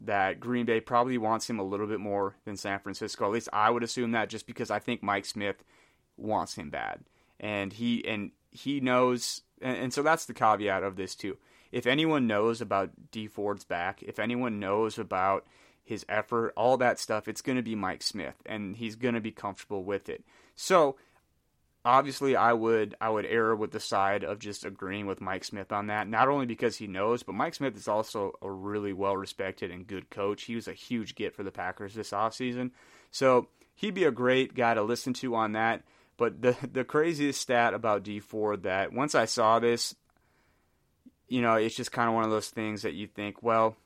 that 0.04 0.40
Green 0.40 0.66
Bay 0.66 0.80
probably 0.80 1.18
wants 1.18 1.49
him 1.49 1.59
a 1.59 1.64
little 1.64 1.87
bit 1.87 2.00
more 2.00 2.37
than 2.44 2.56
San 2.56 2.80
Francisco. 2.80 3.26
At 3.26 3.32
least 3.32 3.49
I 3.52 3.71
would 3.71 3.82
assume 3.82 4.12
that, 4.12 4.28
just 4.28 4.47
because 4.47 4.71
I 4.71 4.78
think 4.78 5.02
Mike 5.02 5.25
Smith 5.25 5.64
wants 6.16 6.54
him 6.54 6.71
bad, 6.71 7.00
and 7.40 7.73
he 7.73 8.04
and 8.06 8.32
he 8.50 8.80
knows, 8.80 9.42
and, 9.61 9.76
and 9.76 9.92
so 9.94 10.02
that's 10.02 10.26
the 10.26 10.35
caveat 10.35 10.82
of 10.82 10.97
this 10.97 11.14
too. 11.14 11.38
If 11.71 11.87
anyone 11.87 12.26
knows 12.26 12.61
about 12.61 12.90
Dee 13.11 13.28
Ford's 13.28 13.64
back, 13.64 14.02
if 14.02 14.18
anyone 14.18 14.61
knows 14.61 14.99
about 14.99 15.47
his 15.82 16.04
effort, 16.09 16.52
all 16.56 16.76
that 16.76 16.99
stuff, 16.99 17.26
it's 17.28 17.42
going 17.42 17.56
to 17.56 17.62
be 17.62 17.75
Mike 17.75 18.02
Smith, 18.02 18.37
and 18.47 18.76
he's 18.76 18.94
going 18.94 19.14
to 19.14 19.21
be 19.21 19.32
comfortable 19.32 19.82
with 19.82 20.09
it. 20.09 20.25
So 20.54 20.97
obviously 21.84 22.36
I 22.36 22.52
would 22.52 22.94
I 23.00 23.08
would 23.08 23.26
err 23.26 23.54
with 23.54 23.72
the 23.72 23.80
side 23.80 24.24
of 24.24 24.38
just 24.38 24.64
agreeing 24.64 25.06
with 25.06 25.20
Mike 25.20 25.44
Smith 25.44 25.72
on 25.72 25.88
that. 25.88 26.08
Not 26.08 26.28
only 26.28 26.46
because 26.46 26.76
he 26.76 26.86
knows, 26.86 27.22
but 27.22 27.34
Mike 27.34 27.54
Smith 27.54 27.76
is 27.76 27.88
also 27.88 28.32
a 28.42 28.50
really 28.50 28.92
well 28.92 29.16
respected 29.16 29.70
and 29.70 29.86
good 29.86 30.10
coach. 30.10 30.44
He 30.44 30.54
was 30.54 30.68
a 30.68 30.72
huge 30.72 31.14
get 31.14 31.34
for 31.34 31.42
the 31.42 31.50
Packers 31.50 31.94
this 31.94 32.10
offseason. 32.10 32.70
So 33.10 33.48
he'd 33.74 33.94
be 33.94 34.04
a 34.04 34.10
great 34.10 34.54
guy 34.54 34.74
to 34.74 34.82
listen 34.82 35.12
to 35.14 35.34
on 35.34 35.52
that. 35.52 35.82
But 36.16 36.40
the 36.42 36.56
the 36.72 36.84
craziest 36.84 37.40
stat 37.40 37.74
about 37.74 38.04
Dee 38.04 38.20
Ford 38.20 38.62
that 38.64 38.92
once 38.92 39.14
I 39.14 39.24
saw 39.24 39.58
this, 39.58 39.94
you 41.28 41.42
know, 41.42 41.54
it's 41.54 41.76
just 41.76 41.92
kind 41.92 42.08
of 42.08 42.14
one 42.14 42.24
of 42.24 42.30
those 42.30 42.50
things 42.50 42.82
that 42.82 42.94
you 42.94 43.06
think, 43.06 43.42
well, 43.42 43.76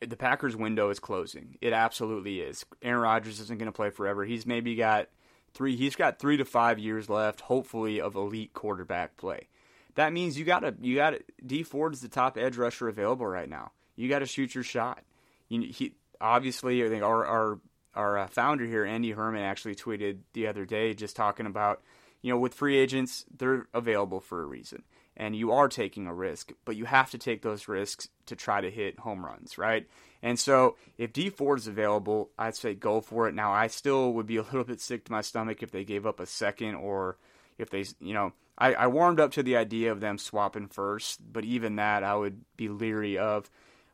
the 0.00 0.16
Packers 0.16 0.56
window 0.56 0.90
is 0.90 0.98
closing. 0.98 1.56
It 1.60 1.72
absolutely 1.72 2.40
is. 2.40 2.66
Aaron 2.82 3.02
Rodgers 3.02 3.38
isn't 3.40 3.58
going 3.58 3.66
to 3.66 3.72
play 3.72 3.90
forever. 3.90 4.24
He's 4.24 4.44
maybe 4.44 4.74
got 4.74 5.08
three. 5.54 5.76
He's 5.76 5.96
got 5.96 6.18
three 6.18 6.36
to 6.36 6.44
five 6.44 6.78
years 6.78 7.08
left, 7.08 7.42
hopefully, 7.42 8.00
of 8.00 8.14
elite 8.14 8.52
quarterback 8.54 9.16
play. 9.16 9.48
That 9.94 10.12
means 10.12 10.38
you 10.38 10.44
got 10.44 10.60
to 10.60 10.74
you 10.80 10.96
got 10.96 11.14
Dee 11.44 11.62
Ford's 11.62 12.00
the 12.00 12.08
top 12.08 12.38
edge 12.38 12.56
rusher 12.56 12.88
available 12.88 13.26
right 13.26 13.48
now. 13.48 13.72
You 13.96 14.08
got 14.08 14.20
to 14.20 14.26
shoot 14.26 14.54
your 14.54 14.64
shot. 14.64 15.02
You, 15.48 15.62
he 15.62 15.94
obviously 16.20 16.84
I 16.84 16.88
think 16.88 17.02
our 17.02 17.26
our 17.26 17.60
our 17.94 18.18
uh, 18.18 18.26
founder 18.28 18.64
here, 18.64 18.84
Andy 18.84 19.10
Herman, 19.10 19.42
actually 19.42 19.74
tweeted 19.74 20.18
the 20.32 20.46
other 20.46 20.64
day 20.64 20.94
just 20.94 21.14
talking 21.14 21.46
about 21.46 21.82
you 22.22 22.32
know 22.32 22.38
with 22.38 22.54
free 22.54 22.78
agents 22.78 23.26
they're 23.36 23.66
available 23.74 24.20
for 24.20 24.42
a 24.42 24.46
reason 24.46 24.82
and 25.16 25.36
you 25.36 25.52
are 25.52 25.68
taking 25.68 26.06
a 26.06 26.14
risk, 26.14 26.52
but 26.64 26.76
you 26.76 26.84
have 26.84 27.10
to 27.10 27.18
take 27.18 27.42
those 27.42 27.68
risks 27.68 28.08
to 28.26 28.36
try 28.36 28.60
to 28.60 28.70
hit 28.70 28.98
home 29.00 29.24
runs, 29.24 29.58
right? 29.58 29.86
And 30.22 30.38
so 30.38 30.76
if 30.96 31.12
Dee 31.12 31.30
Ford 31.30 31.58
is 31.58 31.66
available, 31.66 32.30
I'd 32.38 32.56
say 32.56 32.74
go 32.74 33.00
for 33.00 33.28
it. 33.28 33.34
Now 33.34 33.52
I 33.52 33.66
still 33.66 34.12
would 34.14 34.26
be 34.26 34.36
a 34.36 34.42
little 34.44 34.64
bit 34.64 34.80
sick 34.80 35.04
to 35.04 35.12
my 35.12 35.20
stomach 35.20 35.62
if 35.62 35.70
they 35.70 35.84
gave 35.84 36.06
up 36.06 36.20
a 36.20 36.26
second 36.26 36.76
or 36.76 37.18
if 37.58 37.70
they, 37.70 37.84
you 38.00 38.14
know, 38.14 38.32
I, 38.56 38.74
I 38.74 38.86
warmed 38.86 39.20
up 39.20 39.32
to 39.32 39.42
the 39.42 39.56
idea 39.56 39.92
of 39.92 40.00
them 40.00 40.18
swapping 40.18 40.68
first, 40.68 41.20
but 41.32 41.44
even 41.44 41.76
that 41.76 42.04
I 42.04 42.14
would 42.14 42.42
be 42.56 42.68
leery 42.68 43.18
of. 43.18 43.50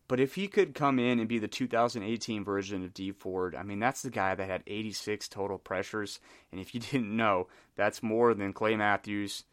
But 0.09 0.21
if 0.21 0.35
he 0.37 0.49
could 0.49 0.75
come 0.75 0.99
in 0.99 1.19
and 1.19 1.29
be 1.29 1.39
the 1.39 1.49
2018 1.49 2.43
version 2.43 2.83
of 2.83 2.95
Dee 2.95 3.13
Ford, 3.13 3.55
I 3.55 3.63
mean, 3.63 3.79
that's 3.79 4.01
the 4.01 4.11
guy 4.11 4.35
that 4.35 4.49
had 4.49 4.63
86 4.67 5.29
total 5.29 5.59
pressures. 5.59 6.19
And 6.51 6.61
if 6.61 6.75
you 6.75 6.81
didn't 6.93 7.15
know, 7.15 7.49
that's 7.77 8.03
more 8.03 8.35
than 8.35 8.53
Clay 8.55 8.75
Matthews, 8.75 9.45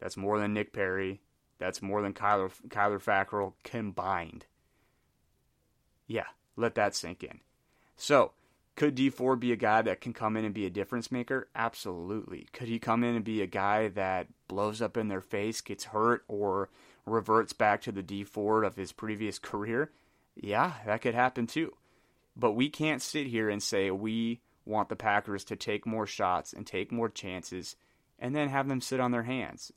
that's 0.00 0.16
more 0.16 0.38
than 0.38 0.54
Nick 0.54 0.72
Perry, 0.72 1.20
that's 1.58 1.82
more 1.82 2.02
than 2.02 2.12
Kyler, 2.12 2.52
Kyler 2.68 3.02
Fackrell 3.02 3.54
combined. 3.62 4.46
Yeah, 6.06 6.26
let 6.56 6.74
that 6.74 6.94
sink 6.94 7.22
in. 7.22 7.40
So, 7.96 8.32
could 8.76 8.94
Dee 8.96 9.10
Ford 9.10 9.38
be 9.38 9.52
a 9.52 9.56
guy 9.56 9.82
that 9.82 10.00
can 10.00 10.12
come 10.12 10.36
in 10.36 10.44
and 10.44 10.52
be 10.52 10.66
a 10.66 10.70
difference 10.70 11.12
maker? 11.12 11.48
Absolutely. 11.54 12.48
Could 12.52 12.68
he 12.68 12.78
come 12.78 13.04
in 13.04 13.14
and 13.14 13.24
be 13.24 13.40
a 13.40 13.46
guy 13.46 13.88
that 13.88 14.26
blows 14.48 14.82
up 14.82 14.96
in 14.96 15.08
their 15.08 15.20
face, 15.20 15.60
gets 15.60 15.84
hurt, 15.84 16.24
or 16.26 16.70
reverts 17.06 17.52
back 17.52 17.82
to 17.82 17.92
the 17.92 18.02
Dee 18.02 18.24
Ford 18.24 18.64
of 18.64 18.76
his 18.76 18.92
previous 18.92 19.38
career? 19.38 19.92
Yeah, 20.34 20.72
that 20.86 21.02
could 21.02 21.14
happen 21.14 21.46
too. 21.46 21.76
But 22.36 22.52
we 22.52 22.68
can't 22.68 23.00
sit 23.00 23.28
here 23.28 23.48
and 23.48 23.62
say 23.62 23.90
we 23.92 24.40
want 24.64 24.88
the 24.88 24.96
Packers 24.96 25.44
to 25.44 25.56
take 25.56 25.86
more 25.86 26.06
shots 26.06 26.52
and 26.52 26.66
take 26.66 26.90
more 26.90 27.08
chances 27.08 27.76
and 28.18 28.34
then 28.34 28.48
have 28.48 28.68
them 28.68 28.80
sit 28.80 28.98
on 28.98 29.12
their 29.12 29.22
hands. 29.22 29.72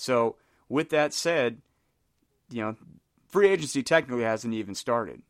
So, 0.00 0.36
with 0.68 0.90
that 0.90 1.12
said, 1.12 1.60
you 2.50 2.62
know, 2.62 2.76
free 3.26 3.48
agency 3.48 3.82
technically 3.82 4.22
hasn't 4.22 4.54
even 4.54 4.76
started. 4.76 5.22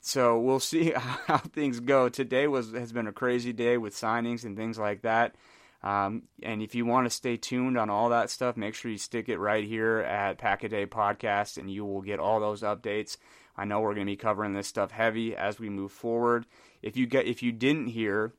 So 0.00 0.38
we'll 0.38 0.60
see 0.72 0.92
how 0.92 1.38
things 1.38 1.80
go. 1.80 2.08
Today 2.08 2.46
was 2.46 2.70
has 2.70 2.92
been 2.92 3.08
a 3.08 3.12
crazy 3.12 3.52
day 3.52 3.76
with 3.76 3.92
signings 3.92 4.44
and 4.44 4.56
things 4.56 4.78
like 4.78 5.02
that. 5.02 5.34
Um, 5.82 6.22
and 6.44 6.62
if 6.62 6.76
you 6.76 6.86
want 6.86 7.06
to 7.06 7.10
stay 7.10 7.36
tuned 7.36 7.76
on 7.76 7.90
all 7.90 8.10
that 8.10 8.30
stuff, 8.30 8.56
make 8.56 8.76
sure 8.76 8.92
you 8.92 8.98
stick 8.98 9.28
it 9.28 9.38
right 9.38 9.64
here 9.64 9.98
at 9.98 10.38
Pack 10.38 10.62
a 10.62 10.68
Day 10.68 10.86
Podcast, 10.86 11.58
and 11.58 11.68
you 11.68 11.84
will 11.84 12.02
get 12.02 12.20
all 12.20 12.38
those 12.38 12.62
updates. 12.62 13.16
I 13.56 13.64
know 13.64 13.80
we're 13.80 13.94
going 13.94 14.06
to 14.06 14.12
be 14.12 14.16
covering 14.16 14.54
this 14.54 14.68
stuff 14.68 14.92
heavy 14.92 15.34
as 15.34 15.58
we 15.58 15.68
move 15.70 15.90
forward. 15.90 16.46
If 16.82 16.96
you 16.96 17.08
get 17.08 17.26
if 17.26 17.42
you 17.42 17.50
didn't 17.50 17.88
hear, 17.88 18.32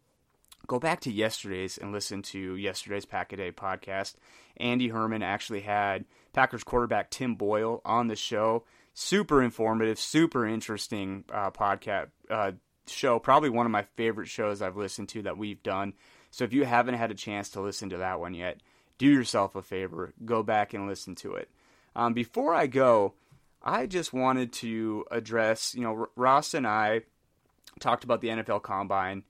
go 0.68 0.80
back 0.80 1.02
to 1.02 1.12
yesterday's 1.12 1.78
and 1.78 1.92
listen 1.92 2.22
to 2.22 2.56
yesterday's 2.56 3.06
Pack 3.06 3.34
a 3.34 3.36
Day 3.36 3.52
podcast. 3.52 4.16
Andy 4.58 4.90
Herman 4.90 5.24
actually 5.24 5.62
had 5.62 6.06
Packers 6.34 6.64
quarterback 6.64 7.10
Tim 7.10 7.36
Boyle 7.36 7.82
on 7.86 8.08
the 8.08 8.16
show 8.16 8.64
super 8.96 9.44
informative, 9.44 10.00
super 10.00 10.48
interesting 10.48 11.26
uh, 11.32 11.52
podcast 11.52 12.08
uh, 12.30 12.54
show. 12.88 13.20
Probably 13.20 13.50
one 13.50 13.68
of 13.68 13.72
my 13.72 13.84
favorite 13.96 14.30
shows 14.30 14.62
I've 14.62 14.78
listened 14.78 15.10
to 15.10 15.22
that 15.24 15.38
we've 15.38 15.62
done. 15.62 15.94
So 16.32 16.44
if 16.44 16.54
you 16.54 16.66
haven't 16.66 16.96
had 16.96 17.12
a 17.12 17.16
chance 17.16 17.50
to 17.52 17.62
listen 17.62 17.90
to 17.92 17.98
that 17.98 18.20
one 18.20 18.34
yet, 18.34 18.62
do 18.98 19.08
yourself 19.08 19.56
a 19.56 19.62
favor, 19.62 20.14
go 20.24 20.42
back 20.42 20.74
and 20.74 20.88
listen 20.88 21.14
to 21.16 21.36
it. 21.36 21.50
Um, 21.96 22.14
before 22.14 22.54
I 22.54 22.68
go, 22.68 23.14
I 23.62 23.86
just 23.86 24.14
wanted 24.14 24.54
to 24.54 25.06
address, 25.12 25.76
you 25.76 25.82
know, 25.82 26.08
Ross 26.16 26.54
and 26.54 26.66
I 26.66 27.02
talked 27.80 28.04
about 28.04 28.22
the 28.22 28.30
NFL 28.30 28.64
Combine 28.64 29.24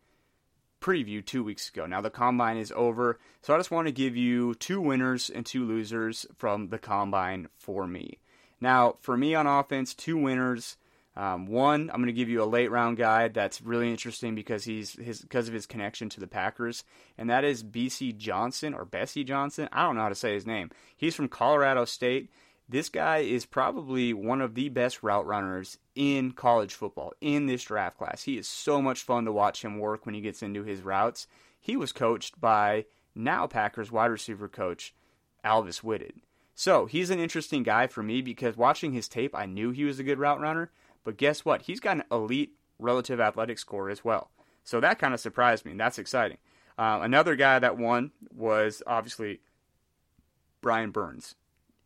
preview 0.86 1.26
two 1.26 1.43
weeks 1.43 1.69
ago. 1.69 1.88
Now 1.88 2.02
the 2.02 2.12
combine 2.12 2.58
is 2.58 2.71
over, 2.76 3.19
so 3.41 3.54
I 3.56 3.58
just 3.58 3.71
want 3.71 3.88
to 3.88 3.91
give 3.91 4.15
you 4.15 4.54
two 4.54 4.80
winners 4.80 5.32
and 5.32 5.43
two 5.43 5.65
losers 5.65 6.28
from 6.38 6.69
the 6.69 6.78
combine 6.78 7.48
for 7.58 7.88
me. 7.88 8.19
Now, 8.62 8.98
for 9.02 9.17
me 9.17 9.34
on 9.34 9.48
offense, 9.48 9.95
two 9.95 10.17
winners. 10.17 10.78
Um, 11.17 11.48
one, 11.48 11.89
I'm 11.89 11.98
going 12.02 12.08
to 12.08 12.13
give 12.13 12.30
you 12.30 12.43
a 12.43 12.45
late 12.45 12.69
round 12.69 12.98
guy 12.98 13.30
that's 13.30 13.62
really 13.62 13.89
interesting 13.89 14.36
because 14.36 14.65
he's 14.65 14.93
his 14.93 15.21
because 15.21 15.48
of 15.48 15.54
his 15.54 15.65
connection 15.65 16.10
to 16.10 16.19
the 16.19 16.28
Packers, 16.28 16.84
and 17.17 17.30
that 17.30 17.43
is 17.43 17.63
BC 17.63 18.17
Johnson 18.17 18.74
or 18.74 18.86
Bessie 18.86 19.24
Johnson. 19.24 19.69
I 19.71 19.84
don't 19.84 19.95
know 19.95 20.02
how 20.02 20.10
to 20.10 20.15
say 20.15 20.34
his 20.34 20.45
name. 20.45 20.71
He's 20.95 21.15
from 21.15 21.30
Colorado 21.30 21.86
State. 21.86 22.30
This 22.67 22.89
guy 22.89 23.17
is 23.19 23.45
probably 23.45 24.12
one 24.12 24.41
of 24.41 24.56
the 24.56 24.69
best 24.69 25.04
route 25.04 25.28
runners 25.28 25.78
in 25.93 26.32
college 26.32 26.73
football 26.73 27.13
in 27.21 27.45
this 27.45 27.63
draft 27.63 27.97
class. 27.97 28.23
He 28.23 28.38
is 28.38 28.47
so 28.47 28.82
much 28.82 29.04
fun 29.04 29.25
to 29.25 29.32
watch 29.32 29.63
him 29.63 29.78
work 29.78 30.06
when 30.06 30.15
he 30.15 30.21
gets 30.21 30.41
into 30.41 30.63
his 30.63 30.82
routes. 30.82 31.28
He 31.60 31.78
was 31.78 31.91
coached 31.91 32.41
by 32.41 32.86
now 33.13 33.45
Packers 33.45 33.91
wide 33.91 34.08
receiver 34.08 34.47
coach 34.47 34.95
Alvis 35.43 35.84
Whitted. 35.84 36.21
So 36.56 36.88
he's 36.88 37.12
an 37.12 37.19
interesting 37.19 37.62
guy 37.62 37.86
for 37.86 38.01
me 38.01 38.21
because 38.21 38.58
watching 38.58 38.93
his 38.93 39.08
tape, 39.08 39.36
I 39.36 39.45
knew 39.45 39.69
he 39.69 39.84
was 39.84 39.99
a 39.99 40.04
good 40.04 40.19
route 40.19 40.39
runner. 40.39 40.71
But 41.04 41.17
guess 41.17 41.45
what? 41.45 41.63
He's 41.63 41.80
got 41.80 41.97
an 41.97 42.04
elite 42.12 42.54
relative 42.80 43.19
athletic 43.19 43.60
score 43.60 43.91
as 43.91 44.04
well. 44.04 44.32
So 44.63 44.80
that 44.80 44.97
kind 44.97 45.13
of 45.13 45.19
surprised 45.19 45.65
me. 45.65 45.71
And 45.71 45.80
that's 45.80 45.99
exciting. 45.99 46.38
Uh, 46.80 46.99
another 47.04 47.36
guy 47.36 47.60
that 47.60 47.78
won 47.78 48.12
was 48.34 48.82
obviously 48.88 49.41
Brian 50.62 50.89
Burns. 50.89 51.36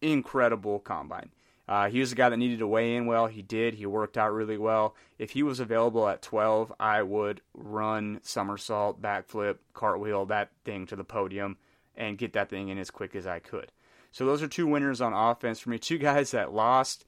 Incredible 0.01 0.79
combine. 0.79 1.31
Uh, 1.67 1.87
he 1.87 1.99
was 1.99 2.11
a 2.11 2.15
guy 2.15 2.29
that 2.29 2.37
needed 2.37 2.57
to 2.57 2.67
weigh 2.67 2.95
in 2.95 3.05
well. 3.05 3.27
He 3.27 3.43
did. 3.43 3.75
He 3.75 3.85
worked 3.85 4.17
out 4.17 4.33
really 4.33 4.57
well. 4.57 4.95
If 5.19 5.31
he 5.31 5.43
was 5.43 5.59
available 5.59 6.07
at 6.07 6.23
12, 6.23 6.73
I 6.79 7.03
would 7.03 7.41
run 7.53 8.19
somersault, 8.23 8.99
backflip, 8.99 9.57
cartwheel, 9.73 10.25
that 10.25 10.49
thing 10.65 10.87
to 10.87 10.95
the 10.95 11.03
podium 11.03 11.57
and 11.95 12.17
get 12.17 12.33
that 12.33 12.49
thing 12.49 12.69
in 12.69 12.79
as 12.79 12.89
quick 12.89 13.13
as 13.13 13.27
I 13.27 13.37
could. 13.37 13.71
So 14.11 14.25
those 14.25 14.41
are 14.41 14.47
two 14.47 14.65
winners 14.65 14.99
on 14.99 15.13
offense 15.13 15.59
for 15.59 15.69
me. 15.69 15.77
Two 15.77 15.99
guys 15.99 16.31
that 16.31 16.53
lost. 16.53 17.05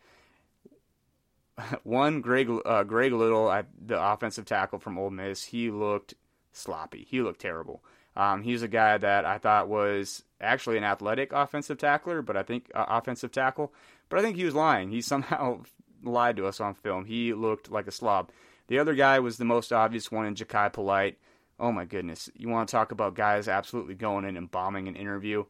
One, 1.84 2.21
Greg 2.21 2.47
uh, 2.63 2.84
Greg 2.84 3.13
Little, 3.13 3.47
the 3.84 3.99
offensive 3.99 4.45
tackle 4.45 4.77
from 4.77 4.99
Ole 4.99 5.10
Miss, 5.10 5.45
he 5.45 5.71
looked 5.71 6.13
sloppy. 6.51 7.08
He 7.10 7.21
looked 7.21 7.41
terrible. 7.41 7.84
Um, 8.15 8.43
he's 8.43 8.62
a 8.62 8.67
guy 8.67 8.97
that 8.97 9.26
I 9.26 9.38
thought 9.38 9.69
was 9.69 10.24
actually 10.39 10.78
an 10.78 10.84
athletic 10.84 11.32
offensive 11.32 11.78
tackler, 11.78 12.21
but 12.21 12.36
I 12.36 12.43
think 12.43 12.69
uh, 12.76 12.86
offensive 12.88 13.32
tackle. 13.32 13.74
But 14.10 14.19
I 14.19 14.21
think 14.21 14.36
he 14.36 14.45
was 14.45 14.56
lying. 14.56 14.89
He 14.89 15.02
somehow 15.02 15.62
lied 16.04 16.38
to 16.38 16.47
us 16.47 16.60
on 16.60 16.74
film. 16.74 17.06
He 17.06 17.34
looked 17.34 17.71
like 17.71 17.88
a 17.88 17.91
slob. 17.91 18.32
The 18.67 18.80
other 18.80 18.95
guy 18.95 19.19
was 19.19 19.38
the 19.38 19.45
most 19.45 19.71
obvious 19.74 20.12
one 20.12 20.26
in 20.26 20.36
Jachai 20.36 20.71
Polite. 20.71 21.17
Oh 21.60 21.71
my 21.71 21.86
goodness. 21.86 22.30
You 22.36 22.50
want 22.50 22.69
to 22.69 22.71
talk 22.71 22.91
about 22.91 23.15
guys 23.15 23.47
absolutely 23.47 23.95
going 23.95 24.26
in 24.26 24.38
and 24.38 24.50
bombing 24.50 24.88
an 24.88 24.95
interview? 24.95 25.45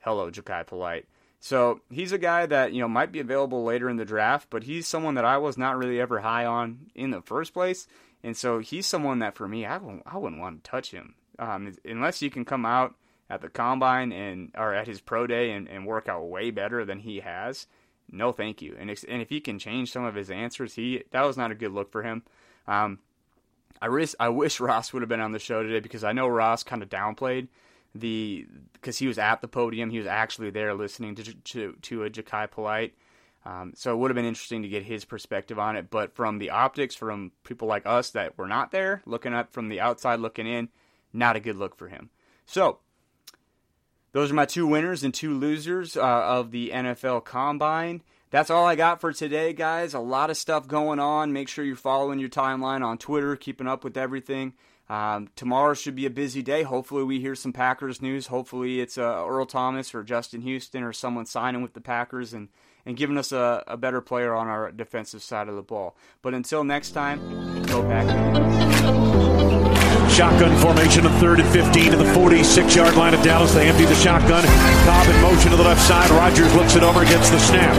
Hello, 0.00 0.30
Jachai 0.30 0.66
Polite. 0.66 1.06
So 1.40 1.80
he's 1.90 2.12
a 2.12 2.18
guy 2.18 2.46
that, 2.46 2.72
you 2.72 2.80
know, 2.80 2.88
might 2.88 3.12
be 3.12 3.20
available 3.20 3.64
later 3.64 3.88
in 3.88 3.96
the 3.96 4.04
draft, 4.04 4.48
but 4.50 4.64
he's 4.64 4.88
someone 4.88 5.14
that 5.14 5.24
I 5.24 5.38
was 5.38 5.56
not 5.56 5.76
really 5.76 6.00
ever 6.00 6.20
high 6.20 6.44
on 6.44 6.90
in 6.94 7.10
the 7.10 7.22
first 7.22 7.52
place. 7.52 7.86
And 8.22 8.36
so 8.36 8.58
he's 8.58 8.86
someone 8.86 9.20
that 9.20 9.36
for 9.36 9.46
me, 9.46 9.64
I 9.64 9.76
wouldn't, 9.76 10.02
I 10.06 10.18
wouldn't 10.18 10.40
want 10.40 10.64
to 10.64 10.70
touch 10.70 10.90
him. 10.90 11.14
Um, 11.38 11.72
unless 11.84 12.22
you 12.22 12.30
can 12.30 12.44
come 12.44 12.64
out 12.64 12.94
at 13.28 13.40
the 13.40 13.48
combine 13.48 14.12
and 14.12 14.50
or 14.56 14.72
at 14.72 14.86
his 14.86 15.00
pro 15.00 15.26
day 15.26 15.50
and, 15.50 15.68
and 15.68 15.86
work 15.86 16.08
out 16.08 16.28
way 16.28 16.50
better 16.50 16.84
than 16.84 17.00
he 17.00 17.20
has, 17.20 17.66
no 18.10 18.32
thank 18.32 18.62
you. 18.62 18.76
And, 18.78 18.88
and 18.90 19.22
if 19.22 19.28
he 19.28 19.40
can 19.40 19.58
change 19.58 19.92
some 19.92 20.04
of 20.04 20.14
his 20.14 20.30
answers, 20.30 20.74
he 20.74 21.02
that 21.10 21.22
was 21.22 21.36
not 21.36 21.50
a 21.50 21.56
good 21.56 21.72
look 21.72 21.90
for 21.90 22.02
him. 22.02 22.22
Um, 22.66 23.00
I 23.80 23.88
wish 23.88 24.14
I 24.18 24.28
wish 24.28 24.60
Ross 24.60 24.92
would 24.92 25.02
have 25.02 25.08
been 25.08 25.20
on 25.20 25.32
the 25.32 25.38
show 25.38 25.62
today 25.62 25.80
because 25.80 26.04
I 26.04 26.12
know 26.12 26.28
Ross 26.28 26.62
kind 26.62 26.82
of 26.82 26.88
downplayed 26.88 27.48
the 28.00 28.46
because 28.74 28.98
he 28.98 29.06
was 29.06 29.18
at 29.18 29.40
the 29.40 29.48
podium, 29.48 29.90
he 29.90 29.98
was 29.98 30.06
actually 30.06 30.50
there 30.50 30.74
listening 30.74 31.14
to 31.16 31.34
to, 31.34 31.76
to 31.82 32.04
a 32.04 32.10
Jachai 32.10 32.50
Polite. 32.50 32.94
Um, 33.44 33.72
so 33.76 33.92
it 33.92 33.98
would 33.98 34.10
have 34.10 34.16
been 34.16 34.24
interesting 34.24 34.62
to 34.62 34.68
get 34.68 34.82
his 34.82 35.04
perspective 35.04 35.56
on 35.56 35.76
it. 35.76 35.88
But 35.88 36.16
from 36.16 36.38
the 36.38 36.50
optics, 36.50 36.96
from 36.96 37.30
people 37.44 37.68
like 37.68 37.86
us 37.86 38.10
that 38.10 38.36
were 38.36 38.48
not 38.48 38.72
there, 38.72 39.02
looking 39.06 39.34
up 39.34 39.52
from 39.52 39.68
the 39.68 39.80
outside 39.80 40.18
looking 40.18 40.48
in, 40.48 40.68
not 41.16 41.36
a 41.36 41.40
good 41.40 41.56
look 41.56 41.76
for 41.76 41.88
him. 41.88 42.10
So 42.44 42.78
those 44.12 44.30
are 44.30 44.34
my 44.34 44.46
two 44.46 44.66
winners 44.66 45.02
and 45.02 45.12
two 45.12 45.34
losers 45.34 45.96
uh, 45.96 46.00
of 46.00 46.50
the 46.50 46.70
NFL 46.70 47.24
Combine. 47.24 48.02
That's 48.30 48.50
all 48.50 48.66
I 48.66 48.74
got 48.74 49.00
for 49.00 49.12
today, 49.12 49.52
guys. 49.52 49.94
A 49.94 50.00
lot 50.00 50.30
of 50.30 50.36
stuff 50.36 50.66
going 50.66 50.98
on. 50.98 51.32
Make 51.32 51.48
sure 51.48 51.64
you're 51.64 51.76
following 51.76 52.18
your 52.18 52.28
timeline 52.28 52.84
on 52.84 52.98
Twitter, 52.98 53.36
keeping 53.36 53.68
up 53.68 53.84
with 53.84 53.96
everything. 53.96 54.54
Um, 54.88 55.28
tomorrow 55.36 55.74
should 55.74 55.96
be 55.96 56.06
a 56.06 56.10
busy 56.10 56.42
day. 56.42 56.62
Hopefully, 56.62 57.02
we 57.02 57.20
hear 57.20 57.34
some 57.34 57.52
Packers 57.52 58.00
news. 58.00 58.28
Hopefully, 58.28 58.80
it's 58.80 58.96
uh, 58.98 59.24
Earl 59.26 59.46
Thomas 59.46 59.94
or 59.94 60.02
Justin 60.02 60.42
Houston 60.42 60.82
or 60.82 60.92
someone 60.92 61.26
signing 61.26 61.62
with 61.62 61.74
the 61.74 61.80
Packers 61.80 62.32
and, 62.32 62.48
and 62.84 62.96
giving 62.96 63.18
us 63.18 63.32
a, 63.32 63.64
a 63.66 63.76
better 63.76 64.00
player 64.00 64.34
on 64.34 64.48
our 64.48 64.70
defensive 64.70 65.22
side 65.22 65.48
of 65.48 65.56
the 65.56 65.62
ball. 65.62 65.96
But 66.22 66.34
until 66.34 66.62
next 66.62 66.92
time, 66.92 67.62
go 67.66 67.82
Packers. 67.82 69.75
Shotgun 70.10 70.56
formation 70.56 71.04
of 71.04 71.12
third 71.20 71.40
and 71.40 71.48
15 71.52 71.92
to 71.92 71.96
the 71.96 72.08
46-yard 72.16 72.96
line 72.96 73.12
of 73.12 73.22
Dallas. 73.22 73.52
They 73.52 73.68
empty 73.68 73.84
the 73.84 73.94
shotgun. 73.94 74.44
Cobb 74.88 75.06
in 75.08 75.20
motion 75.20 75.50
to 75.50 75.56
the 75.56 75.64
left 75.64 75.82
side. 75.82 76.08
Rodgers 76.10 76.52
looks 76.54 76.74
it 76.74 76.82
over, 76.82 77.04
gets 77.04 77.28
the 77.28 77.38
snap. 77.38 77.74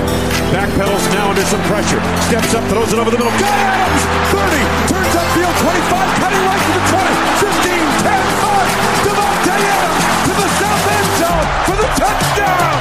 Backpedals 0.53 1.01
now 1.17 1.29
under 1.29 1.41
some 1.49 1.61
pressure. 1.65 1.97
Steps 2.29 2.53
up, 2.53 2.63
throws 2.69 2.93
it 2.93 2.99
over 2.99 3.09
the 3.09 3.17
middle. 3.17 3.33
Got 3.41 3.57
Adams! 3.57 4.03
30, 4.37 4.53
turns 4.93 5.13
upfield, 5.17 5.55
25, 5.65 6.21
cutting 6.21 6.43
right 6.45 6.61
to 6.61 6.71
the 6.77 6.83
20, 6.93 7.17
15, 7.41 8.05
10, 8.05 8.21
5. 8.37 8.67
Davante 9.07 9.57
Adams 9.57 10.03
to 10.27 10.33
the 10.37 10.49
south 10.61 10.85
end 10.93 11.09
zone 11.17 11.47
for 11.65 11.75
the 11.79 11.89
touchdown. 11.97 12.75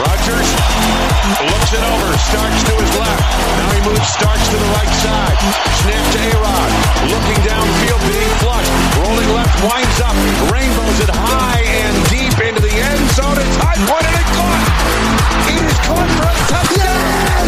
Rodgers 0.00 0.63
Looks 1.42 1.72
it 1.74 1.82
over. 1.82 2.08
Starks 2.30 2.62
to 2.62 2.72
his 2.78 2.92
left. 2.94 3.22
Now 3.58 3.70
he 3.74 3.80
moves 3.82 4.06
Starks 4.06 4.46
to 4.48 4.56
the 4.56 4.70
right 4.78 4.94
side. 5.02 5.36
Snap 5.82 6.04
to 6.14 6.18
A-Rod. 6.30 6.70
Looking 7.10 7.40
downfield, 7.42 8.02
being 8.06 8.34
flushed. 8.38 8.72
Rolling 9.02 9.30
left, 9.34 9.54
winds 9.66 9.98
up. 10.00 10.16
Rainbows 10.52 10.98
it 11.02 11.10
high 11.10 11.64
and 11.66 11.94
deep 12.08 12.36
into 12.38 12.62
the 12.62 12.74
end 12.74 13.02
zone. 13.18 13.38
It's 13.38 13.56
high 13.58 13.80
pointed 13.82 14.14
and 14.14 14.28
caught. 14.38 14.62
It 15.50 15.62
is 15.66 15.78
caught 15.84 16.10
for 16.16 16.26
a 16.30 16.34
touchdown. 16.48 16.84
Yeah! 16.86 17.43